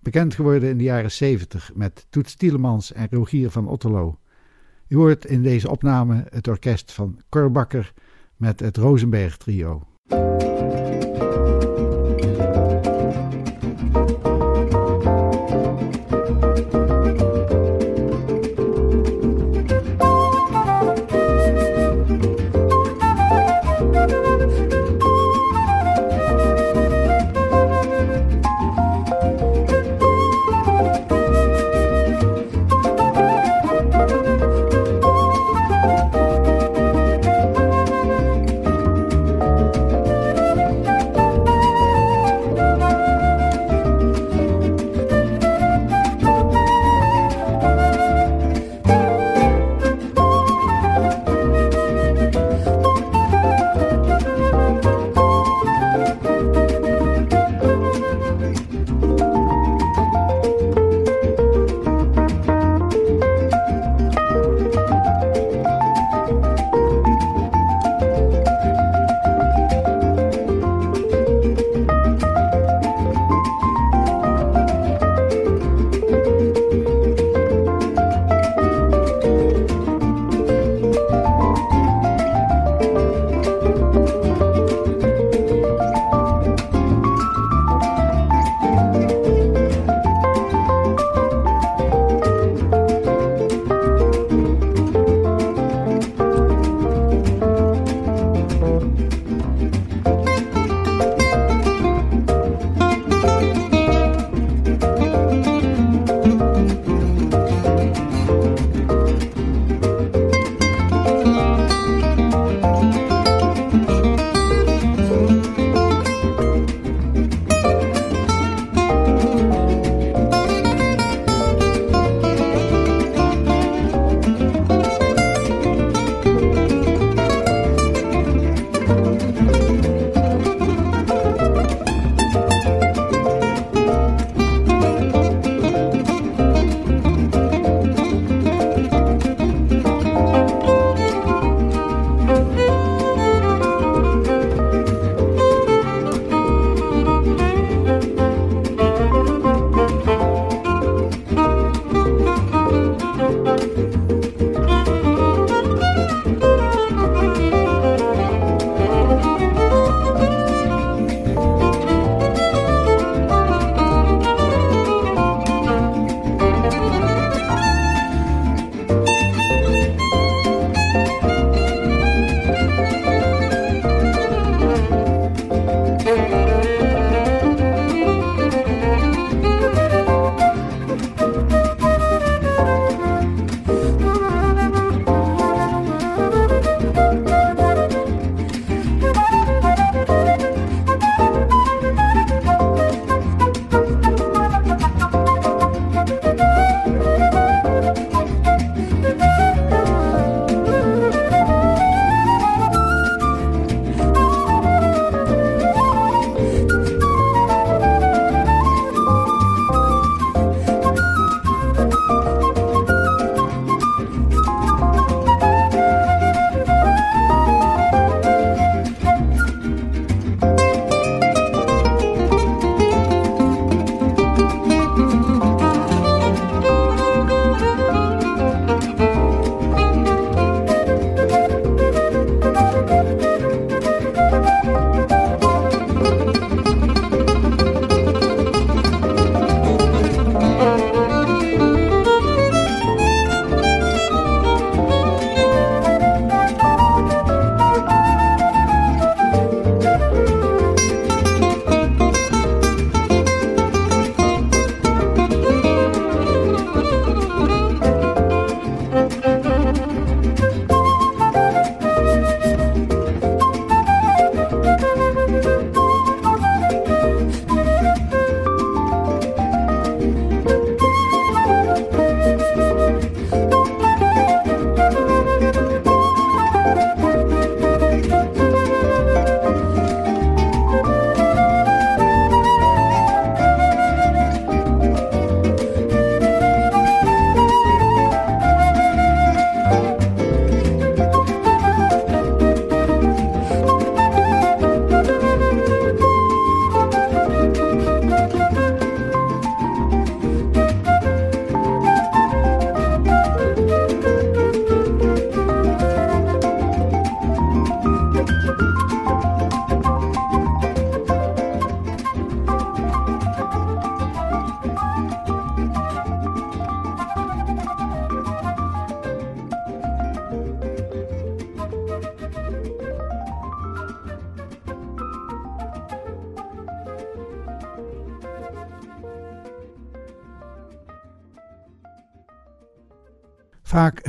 Bekend 0.00 0.34
geworden 0.34 0.68
in 0.68 0.76
de 0.76 0.84
jaren 0.84 1.12
70 1.12 1.70
met 1.74 2.06
Toets 2.08 2.34
Tielemans 2.34 2.92
en 2.92 3.08
Rogier 3.10 3.50
van 3.50 3.68
Otterlo. 3.68 4.18
U 4.88 4.96
hoort 4.96 5.24
in 5.24 5.42
deze 5.42 5.70
opname 5.70 6.24
het 6.30 6.48
orkest 6.48 6.92
van 6.92 7.20
Cor 7.28 7.50
Bakker 7.50 7.92
met 8.36 8.60
het 8.60 8.76
Rosenberg 8.76 9.36
Trio. 9.36 9.89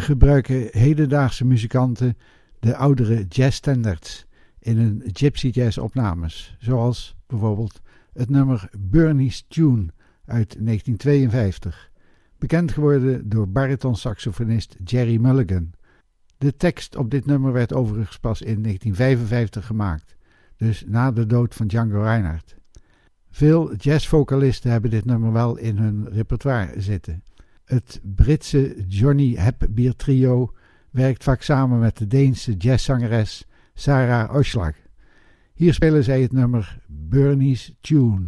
Gebruiken 0.02 0.68
hedendaagse 0.72 1.46
muzikanten 1.46 2.18
de 2.60 2.76
oudere 2.76 3.26
jazzstandards 3.30 4.26
in 4.60 4.78
hun 4.78 5.04
gypsy 5.06 5.48
jazz 5.48 5.78
opnames, 5.78 6.56
zoals 6.60 7.16
bijvoorbeeld 7.28 7.82
het 8.14 8.30
nummer 8.30 8.70
Bernie's 8.80 9.46
Tune 9.48 9.86
uit 10.26 10.56
1952, 10.60 11.92
bekend 12.38 12.72
geworden 12.72 13.30
door 13.30 13.50
bariton-saxofonist 13.50 14.76
Jerry 14.84 15.18
Mulligan. 15.18 15.72
De 16.38 16.56
tekst 16.56 16.96
op 16.96 17.12
dit 17.12 17.26
nummer 17.26 17.52
werd 17.52 17.74
overigens 17.74 18.20
pas 18.20 18.42
in 18.42 18.62
1955 18.62 19.66
gemaakt, 19.66 20.16
dus 20.56 20.84
na 20.88 21.12
de 21.12 21.26
dood 21.26 21.56
van 21.56 21.68
Django 21.68 22.02
Reinhardt. 22.02 22.56
Veel 23.30 23.76
jazzvocalisten 23.76 24.72
hebben 24.72 24.90
dit 24.90 25.06
nummer 25.06 25.32
wel 25.32 25.58
in 25.58 25.78
hun 25.78 26.10
repertoire 26.10 26.82
zitten. 26.82 27.24
Het 27.72 28.00
Britse 28.04 28.86
Johnny 28.88 29.36
Hepbeer 29.36 29.96
trio 29.96 30.54
werkt 30.90 31.24
vaak 31.24 31.42
samen 31.42 31.80
met 31.80 31.98
de 31.98 32.08
Deense 32.08 32.54
jazzzangeres 32.58 33.46
Sarah 33.74 34.36
Oshlag. 34.36 34.74
Hier 35.54 35.74
spelen 35.74 36.04
zij 36.04 36.22
het 36.22 36.32
nummer 36.32 36.80
Bernie's 36.88 37.74
Tune. 37.82 38.28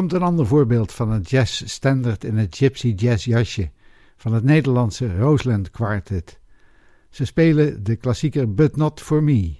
Komt 0.00 0.12
een 0.12 0.22
ander 0.22 0.46
voorbeeld 0.46 0.92
van 0.92 1.10
een 1.10 1.20
jazzstandard 1.20 2.24
in 2.24 2.36
het 2.36 2.56
gypsy 2.56 2.92
jazz 2.96 3.24
jasje 3.24 3.70
van 4.16 4.32
het 4.32 4.44
Nederlandse 4.44 5.16
Roseland 5.18 5.70
Quartet. 5.70 6.38
Ze 7.10 7.24
spelen 7.24 7.82
de 7.82 7.96
klassieker 7.96 8.54
But 8.54 8.76
Not 8.76 9.00
For 9.00 9.22
Me. 9.22 9.56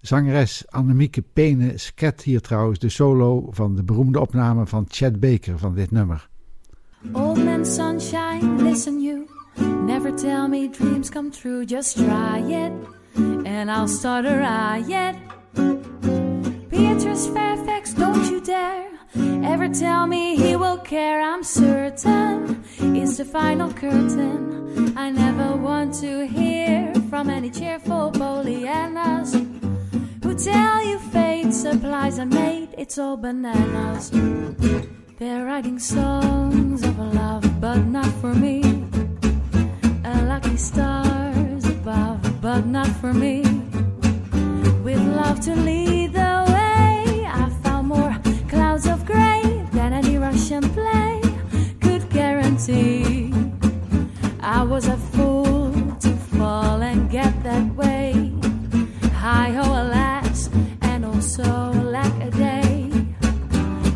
Zangeres 0.00 0.64
Annemieke 0.68 1.22
Pene 1.22 1.78
sket 1.78 2.22
hier 2.22 2.40
trouwens 2.40 2.78
de 2.78 2.88
solo 2.88 3.46
van 3.50 3.76
de 3.76 3.82
beroemde 3.82 4.20
opname 4.20 4.66
van 4.66 4.86
Chad 4.88 5.20
Baker 5.20 5.58
van 5.58 5.74
dit 5.74 5.90
nummer. 5.90 6.28
Old 7.12 7.44
man 7.44 7.66
sunshine, 7.66 8.62
listen 8.62 9.02
you. 9.02 9.26
Never 9.86 10.16
tell 10.16 10.48
me 10.48 10.70
dreams 10.70 11.10
come 11.10 11.30
true, 11.30 11.64
just 11.64 11.96
try 11.96 12.38
it. 12.38 12.72
And 13.44 13.70
I'll 13.70 13.88
start 13.88 14.24
a 14.26 14.36
riot. 14.36 15.16
Beatrice 16.68 17.26
Fairfax, 17.26 17.94
don't 17.94 18.30
you 18.30 18.40
dare 18.40 18.95
ever 19.44 19.68
tell 19.68 20.06
me 20.06 20.36
he 20.36 20.56
will 20.56 20.78
care. 20.78 21.20
I'm 21.20 21.42
certain 21.42 22.64
it's 22.78 23.16
the 23.16 23.24
final 23.24 23.72
curtain. 23.72 24.94
I 24.96 25.10
never 25.10 25.56
want 25.56 25.94
to 26.00 26.26
hear 26.26 26.92
from 27.08 27.30
any 27.30 27.50
cheerful 27.50 28.10
Pollyannas 28.12 29.30
who 30.22 30.34
tell 30.34 30.84
you 30.84 30.98
fate 30.98 31.52
supplies 31.52 32.18
a 32.18 32.26
made, 32.26 32.70
It's 32.76 32.98
all 32.98 33.16
bananas. 33.16 34.10
They're 35.18 35.44
writing 35.44 35.78
songs 35.78 36.82
of 36.82 36.98
love, 36.98 37.44
but 37.60 37.78
not 37.86 38.10
for 38.20 38.34
me. 38.34 38.62
A 40.04 40.22
lucky 40.24 40.56
stars 40.56 41.64
above, 41.64 42.20
but 42.42 42.66
not 42.66 42.88
for 43.00 43.14
me. 43.14 43.42
With 44.84 45.00
love 45.16 45.40
to 45.40 45.54
lead 45.54 46.12
the 46.12 46.25
Russian 50.56 50.72
play 50.72 51.20
could 51.80 52.08
guarantee. 52.10 53.32
I 54.40 54.62
was 54.62 54.88
a 54.88 54.96
fool 54.96 55.72
to 56.00 56.08
fall 56.08 56.82
and 56.82 57.10
get 57.10 57.42
that 57.42 57.74
way. 57.74 58.32
Hi 59.14 59.50
ho, 59.50 59.62
alas, 59.62 60.48
and 60.80 61.04
also 61.04 61.44
lack 61.72 62.12
a 62.22 62.30
day. 62.30 62.90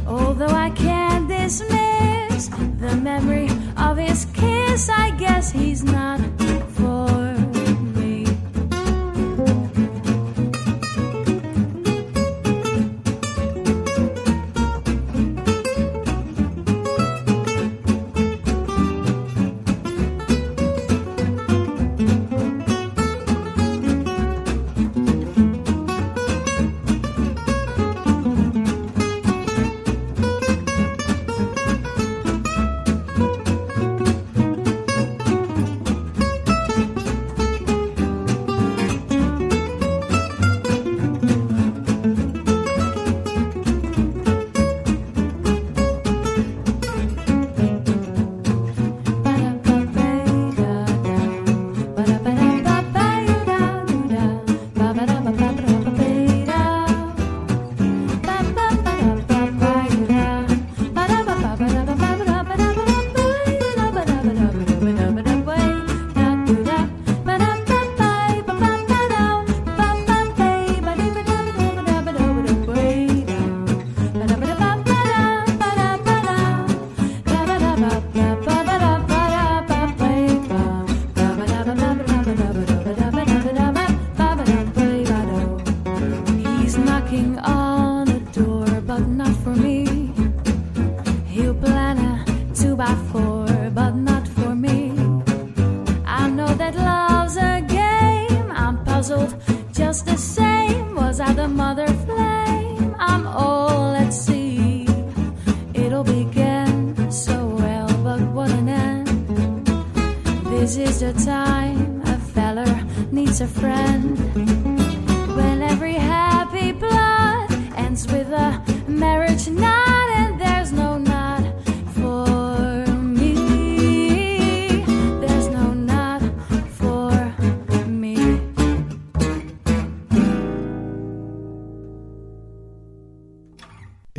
Although 0.07 0.55
I 0.67 0.71
can't 0.71 1.29
dismiss 1.29 2.49
the 2.49 2.95
memory 3.03 3.49
of 3.77 3.97
his 3.97 4.27
kiss, 4.35 4.91
I 4.91 5.11
guess 5.13 5.51
he's 5.51 5.83
not 5.83 6.21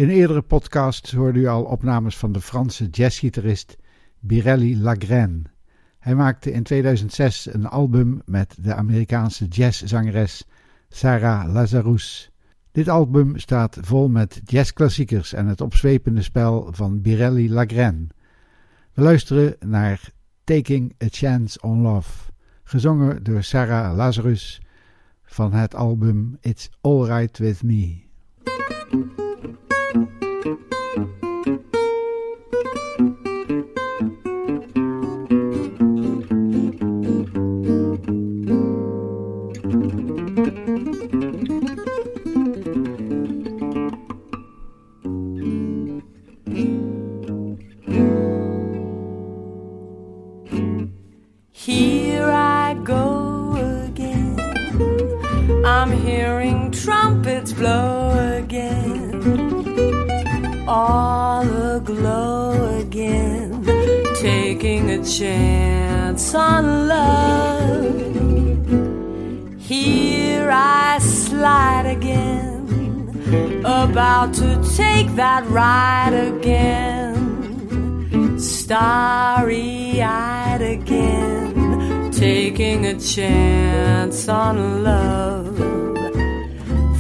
In 0.01 0.09
eerdere 0.09 0.41
podcasts 0.41 1.13
hoorde 1.13 1.39
u 1.39 1.47
al 1.47 1.63
opnames 1.63 2.17
van 2.17 2.31
de 2.31 2.41
Franse 2.41 2.87
jazzgitarist 2.89 3.77
Birelli 4.19 4.81
Lagraine. 4.81 5.41
Hij 5.99 6.15
maakte 6.15 6.51
in 6.51 6.63
2006 6.63 7.53
een 7.53 7.65
album 7.65 8.21
met 8.25 8.55
de 8.61 8.73
Amerikaanse 8.73 9.45
jazzzangeres 9.47 10.45
Sarah 10.89 11.53
Lazarus. 11.53 12.31
Dit 12.71 12.87
album 12.87 13.37
staat 13.37 13.77
vol 13.81 14.09
met 14.09 14.41
jazzklassiekers 14.45 15.33
en 15.33 15.47
het 15.47 15.61
opzwepende 15.61 16.21
spel 16.21 16.67
van 16.71 17.01
Birelli 17.01 17.51
Lagraine. 17.51 18.07
We 18.93 19.01
luisteren 19.01 19.55
naar 19.59 20.09
Taking 20.43 20.95
a 21.03 21.07
Chance 21.09 21.61
on 21.61 21.81
Love, 21.81 22.31
gezongen 22.63 23.23
door 23.23 23.43
Sarah 23.43 23.95
Lazarus 23.95 24.61
van 25.23 25.53
het 25.53 25.75
album 25.75 26.37
It's 26.39 26.69
Alright 26.81 27.37
With 27.37 27.63
Me. 27.63 28.09
thank 29.93 30.23
you 30.23 30.30
chance 83.15 84.29
on 84.29 84.83
love. 84.85 85.57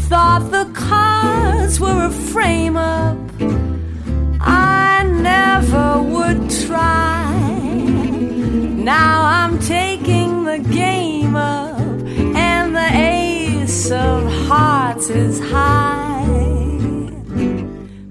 Thought 0.09 0.51
the 0.51 0.69
cards 0.73 1.79
were 1.79 2.07
a 2.07 2.11
frame 2.11 2.75
up. 2.75 3.17
I 4.41 5.03
never 5.03 6.01
would 6.01 6.49
try. 6.67 7.31
Now 8.93 9.23
I'm 9.23 9.57
taking 9.59 10.43
the 10.43 10.59
game 10.59 11.37
up, 11.37 11.79
and 12.49 12.75
the 12.75 12.89
ace 12.93 13.89
of 13.89 14.29
hearts 14.49 15.09
is 15.09 15.39
high. 15.39 16.25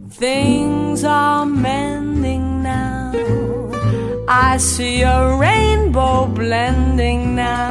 Things 0.08 1.04
are 1.04 1.44
mending 1.44 2.62
now. 2.62 3.12
I 4.26 4.56
see 4.56 5.02
a 5.02 5.36
rainbow 5.36 6.26
blending 6.26 7.34
now. 7.34 7.69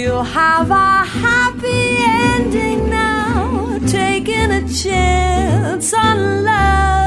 We'll 0.00 0.22
have 0.22 0.70
a 0.70 1.04
happy 1.04 1.96
ending 1.98 2.88
now, 2.88 3.80
taking 3.88 4.52
a 4.52 4.62
chance 4.68 5.92
on 5.92 6.44
love. 6.44 6.97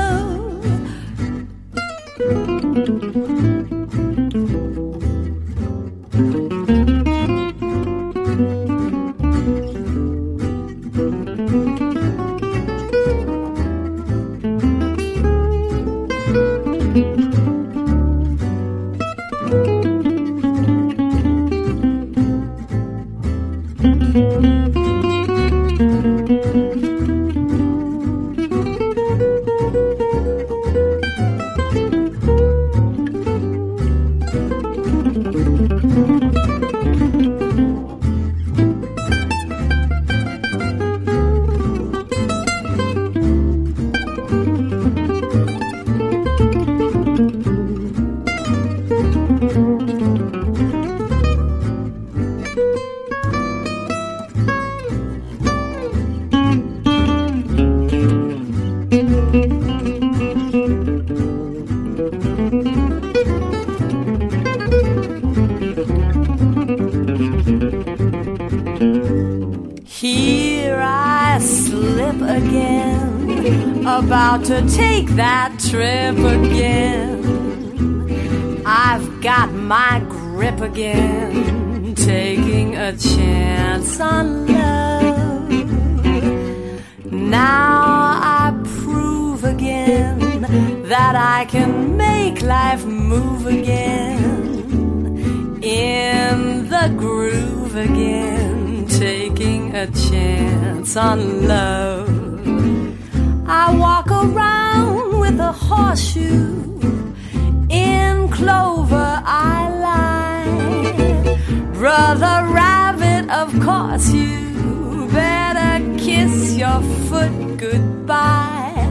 About 74.12 74.44
to 74.44 74.60
take 74.68 75.08
that 75.12 75.58
trip 75.58 76.18
again. 76.18 77.24
I've 78.66 79.22
got 79.22 79.54
my 79.54 80.04
grip 80.10 80.60
again, 80.60 81.96
taking 81.96 82.76
a 82.76 82.92
chance 82.98 84.02
on 84.02 84.48
love. 84.48 85.50
Now 87.06 88.20
I 88.22 88.54
prove 88.82 89.46
again 89.46 90.42
that 90.90 91.16
I 91.16 91.46
can 91.46 91.96
make 91.96 92.42
life 92.42 92.84
move 92.84 93.48
again, 93.48 94.44
in 95.64 96.68
the 96.68 96.94
groove 96.98 97.78
again, 97.78 98.88
taking 98.88 99.74
a 99.74 99.88
chance 99.88 100.98
on 100.98 101.48
love. 101.48 102.11
I 103.64 103.76
walk 103.76 104.10
around 104.10 105.20
with 105.20 105.40
a 105.40 105.52
horseshoe 105.52 106.64
in 107.70 108.28
clover 108.30 109.22
I 109.24 109.60
lie. 109.88 111.38
Brother 111.74 112.38
Rabbit, 112.60 113.30
of 113.30 113.50
course 113.62 114.12
you 114.12 115.08
better 115.14 115.76
kiss 116.00 116.56
your 116.56 116.82
foot 117.08 117.58
goodbye. 117.58 118.88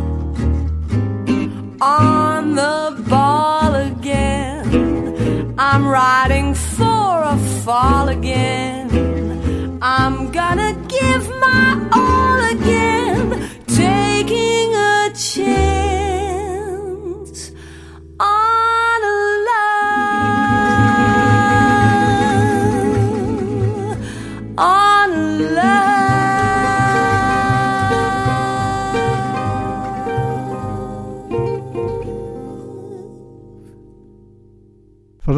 On 1.80 2.54
the 2.54 3.04
ball 3.08 3.74
again, 3.74 5.52
I'm 5.58 5.84
riding 5.88 6.54
for 6.54 7.22
a 7.34 7.36
fall 7.64 8.08
again. 8.08 9.80
I'm 9.82 10.30
gonna 10.30 10.74
give 10.86 11.29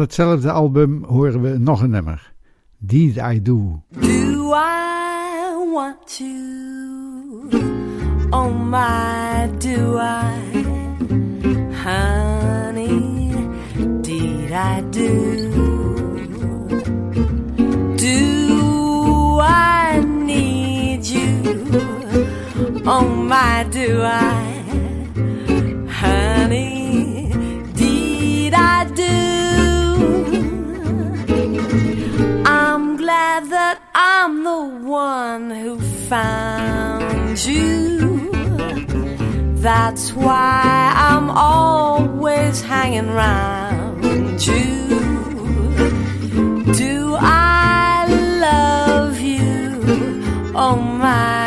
hetzelfde 0.03 0.51
album 0.51 1.03
horen 1.03 1.41
we 1.41 1.57
nog 1.57 1.81
een 1.81 1.89
nummer. 1.89 2.33
Deed 2.77 3.15
I 3.15 3.41
Do. 3.41 3.81
Do 3.99 4.53
I 4.53 5.71
want 5.73 6.17
to? 6.17 6.53
Oh 8.29 8.53
my, 8.53 9.49
do 9.57 9.97
I? 9.97 10.63
Honey, 11.83 13.31
did 14.01 14.51
I 14.51 14.83
do? 14.89 15.51
Do 17.95 19.39
I 19.39 20.03
need 20.25 21.05
you? 21.05 21.55
Oh 22.85 23.07
my, 23.07 23.65
do 23.71 24.01
I? 24.01 24.63
Honey, 25.87 27.29
did 27.75 28.53
I 28.53 28.85
do? 28.95 29.32
Glad 33.33 33.49
that 33.49 33.79
I'm 33.95 34.43
the 34.43 34.63
one 34.87 35.49
who 35.49 35.79
found 36.07 37.43
you. 37.43 38.29
That's 39.55 40.13
why 40.13 40.93
I'm 40.95 41.31
always 41.31 42.61
hanging 42.61 43.09
round 43.09 44.45
you. 44.45 44.87
Do 46.73 47.15
I 47.19 48.05
love 48.47 49.19
you? 49.19 49.81
Oh 50.55 50.75
my, 50.75 51.42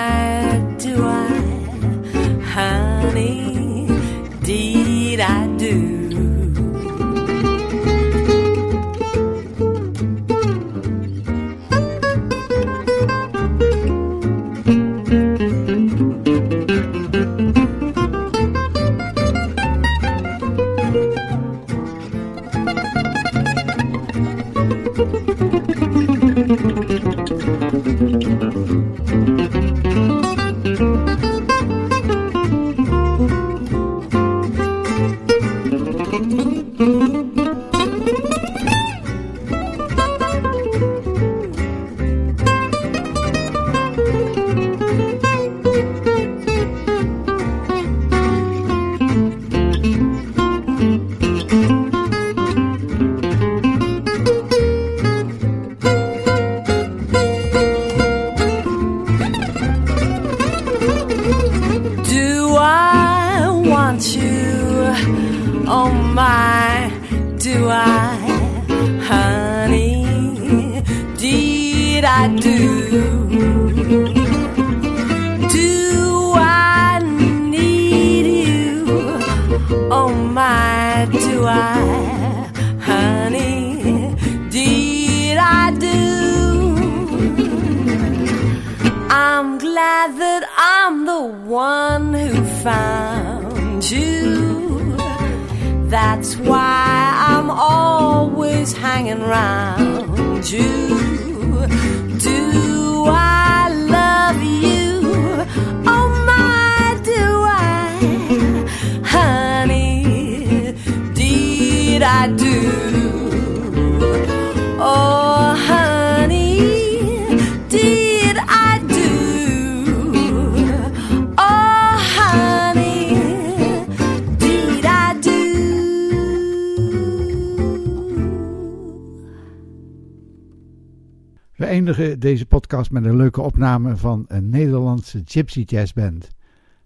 podcast 132.66 132.90
met 132.90 133.04
een 133.04 133.16
leuke 133.16 133.40
opname 133.40 133.96
van 133.96 134.24
een 134.28 134.48
Nederlandse 134.48 135.22
gypsy 135.24 135.60
jazzband, 135.60 136.30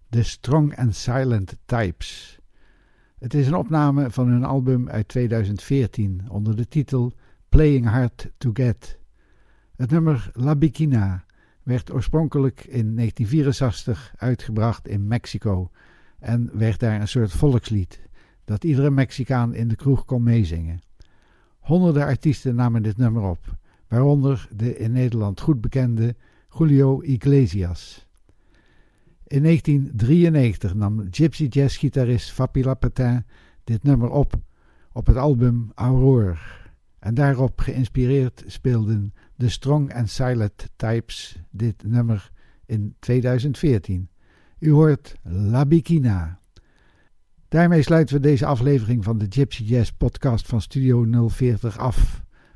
The 0.09 0.23
Strong 0.23 0.77
and 0.77 0.95
Silent 0.95 1.57
Types. 1.65 2.39
Het 3.19 3.35
is 3.35 3.47
een 3.47 3.55
opname 3.55 4.11
van 4.11 4.29
hun 4.29 4.45
album 4.45 4.89
uit 4.89 5.09
2014 5.09 6.23
onder 6.29 6.57
de 6.57 6.69
titel 6.69 7.13
Playing 7.49 7.87
Hard 7.87 8.31
to 8.39 8.51
Get. 8.53 8.99
Het 9.77 9.91
nummer 9.91 10.31
La 10.35 10.57
Bikina 10.57 11.25
werd 11.63 11.93
oorspronkelijk 11.93 12.65
in 12.65 12.97
1964 12.97 14.15
uitgebracht 14.17 14.89
in 14.89 15.07
Mexico 15.07 15.71
en 16.19 16.51
werd 16.53 16.81
daar 16.81 17.01
een 17.01 17.09
soort 17.09 17.33
volkslied 17.33 18.01
dat 18.45 18.65
iedere 18.65 18.91
Mexicaan 18.91 19.55
in 19.55 19.69
de 19.69 19.77
kroeg 19.77 20.05
kon 20.05 20.23
meezingen. 20.23 20.81
Honderden 21.59 22.05
artiesten 22.05 22.55
namen 22.55 22.83
dit 22.83 22.97
nummer 22.97 23.23
op, 23.23 23.59
waaronder 23.91 24.49
de 24.57 24.77
in 24.77 24.93
Nederland 24.93 25.41
goed 25.41 25.61
bekende 25.61 26.15
Julio 26.59 27.01
Iglesias. 27.01 28.07
In 29.27 29.43
1993 29.43 30.75
nam 30.75 31.07
gypsy 31.11 31.47
jazzgitarist 31.49 32.33
Fabi 32.33 32.65
Lapetin 32.65 33.25
dit 33.65 33.83
nummer 33.83 34.11
op 34.11 34.35
op 34.93 35.07
het 35.07 35.17
album 35.17 35.71
Aurore. 35.75 36.37
En 36.99 37.15
daarop 37.15 37.61
geïnspireerd 37.61 38.45
speelden 38.47 39.15
de 39.37 39.49
Strong 39.49 39.95
and 39.95 40.11
Silent 40.11 40.69
Types 40.77 41.43
dit 41.51 41.83
nummer 41.87 42.31
in 42.67 42.95
2014. 42.99 44.09
U 44.59 44.71
hoort 44.71 45.15
La 45.23 45.67
Bikina. 45.67 46.41
Daarmee 47.49 47.83
sluiten 47.83 48.15
we 48.15 48.21
deze 48.21 48.47
aflevering 48.47 49.05
van 49.05 49.19
de 49.19 49.27
Gypsy 49.29 49.63
Jazz 49.63 49.91
podcast 49.91 50.47
van 50.47 50.61
Studio 50.61 51.29
040 51.29 51.79
af. 51.79 52.23